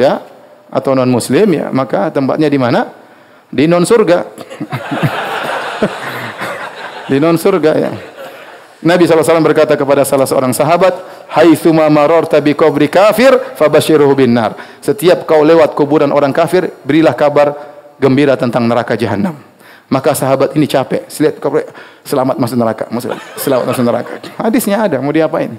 [0.00, 0.22] ya,
[0.70, 3.05] atau non muslim ya, maka tempatnya di mana?
[3.50, 4.18] Di non surga.
[7.10, 7.92] di non surga ya.
[8.86, 10.94] Nabi SAW berkata kepada salah seorang sahabat,
[11.32, 17.16] "Haitsuma mararta bi qabri kafir, fabashirhu bin nar." Setiap kau lewat kuburan orang kafir, berilah
[17.16, 17.56] kabar
[17.98, 19.34] gembira tentang neraka jahanam.
[19.86, 21.38] Maka sahabat ini capek, lihat
[22.02, 22.84] selamat masuk neraka,
[23.38, 24.12] selamat masuk neraka.
[24.34, 25.54] Hadisnya ada, mau diapain?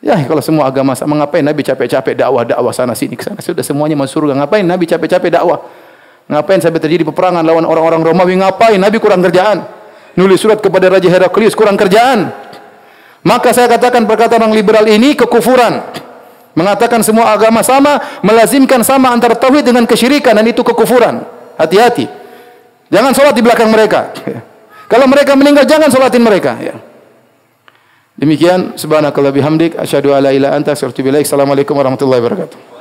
[0.00, 3.40] Ya, kalau semua agama sama ngapain Nabi capek-capek dakwah-dakwah sana sini ke sana.
[3.40, 4.44] Sudah semuanya masuk surga.
[4.44, 5.60] Ngapain Nabi capek-capek dakwah?
[6.26, 8.34] Ngapain sampai terjadi peperangan lawan orang-orang Romawi?
[8.42, 8.82] Ngapain?
[8.82, 9.62] Nabi kurang kerjaan.
[10.18, 12.34] Nulis surat kepada Raja Heraklius kurang kerjaan.
[13.22, 15.82] Maka saya katakan perkataan orang liberal ini kekufuran.
[16.56, 21.22] Mengatakan semua agama sama, melazimkan sama antara tauhid dengan kesyirikan dan itu kekufuran.
[21.60, 22.08] Hati-hati.
[22.88, 24.10] Jangan sholat di belakang mereka.
[24.92, 26.54] Kalau mereka meninggal jangan sholatin mereka.
[26.62, 26.74] Ya.
[28.16, 30.72] Demikian subhanakallah bihamdik asyhadu alla ilaha anta.
[30.72, 32.75] Assalamualaikum warahmatullahi wabarakatuh.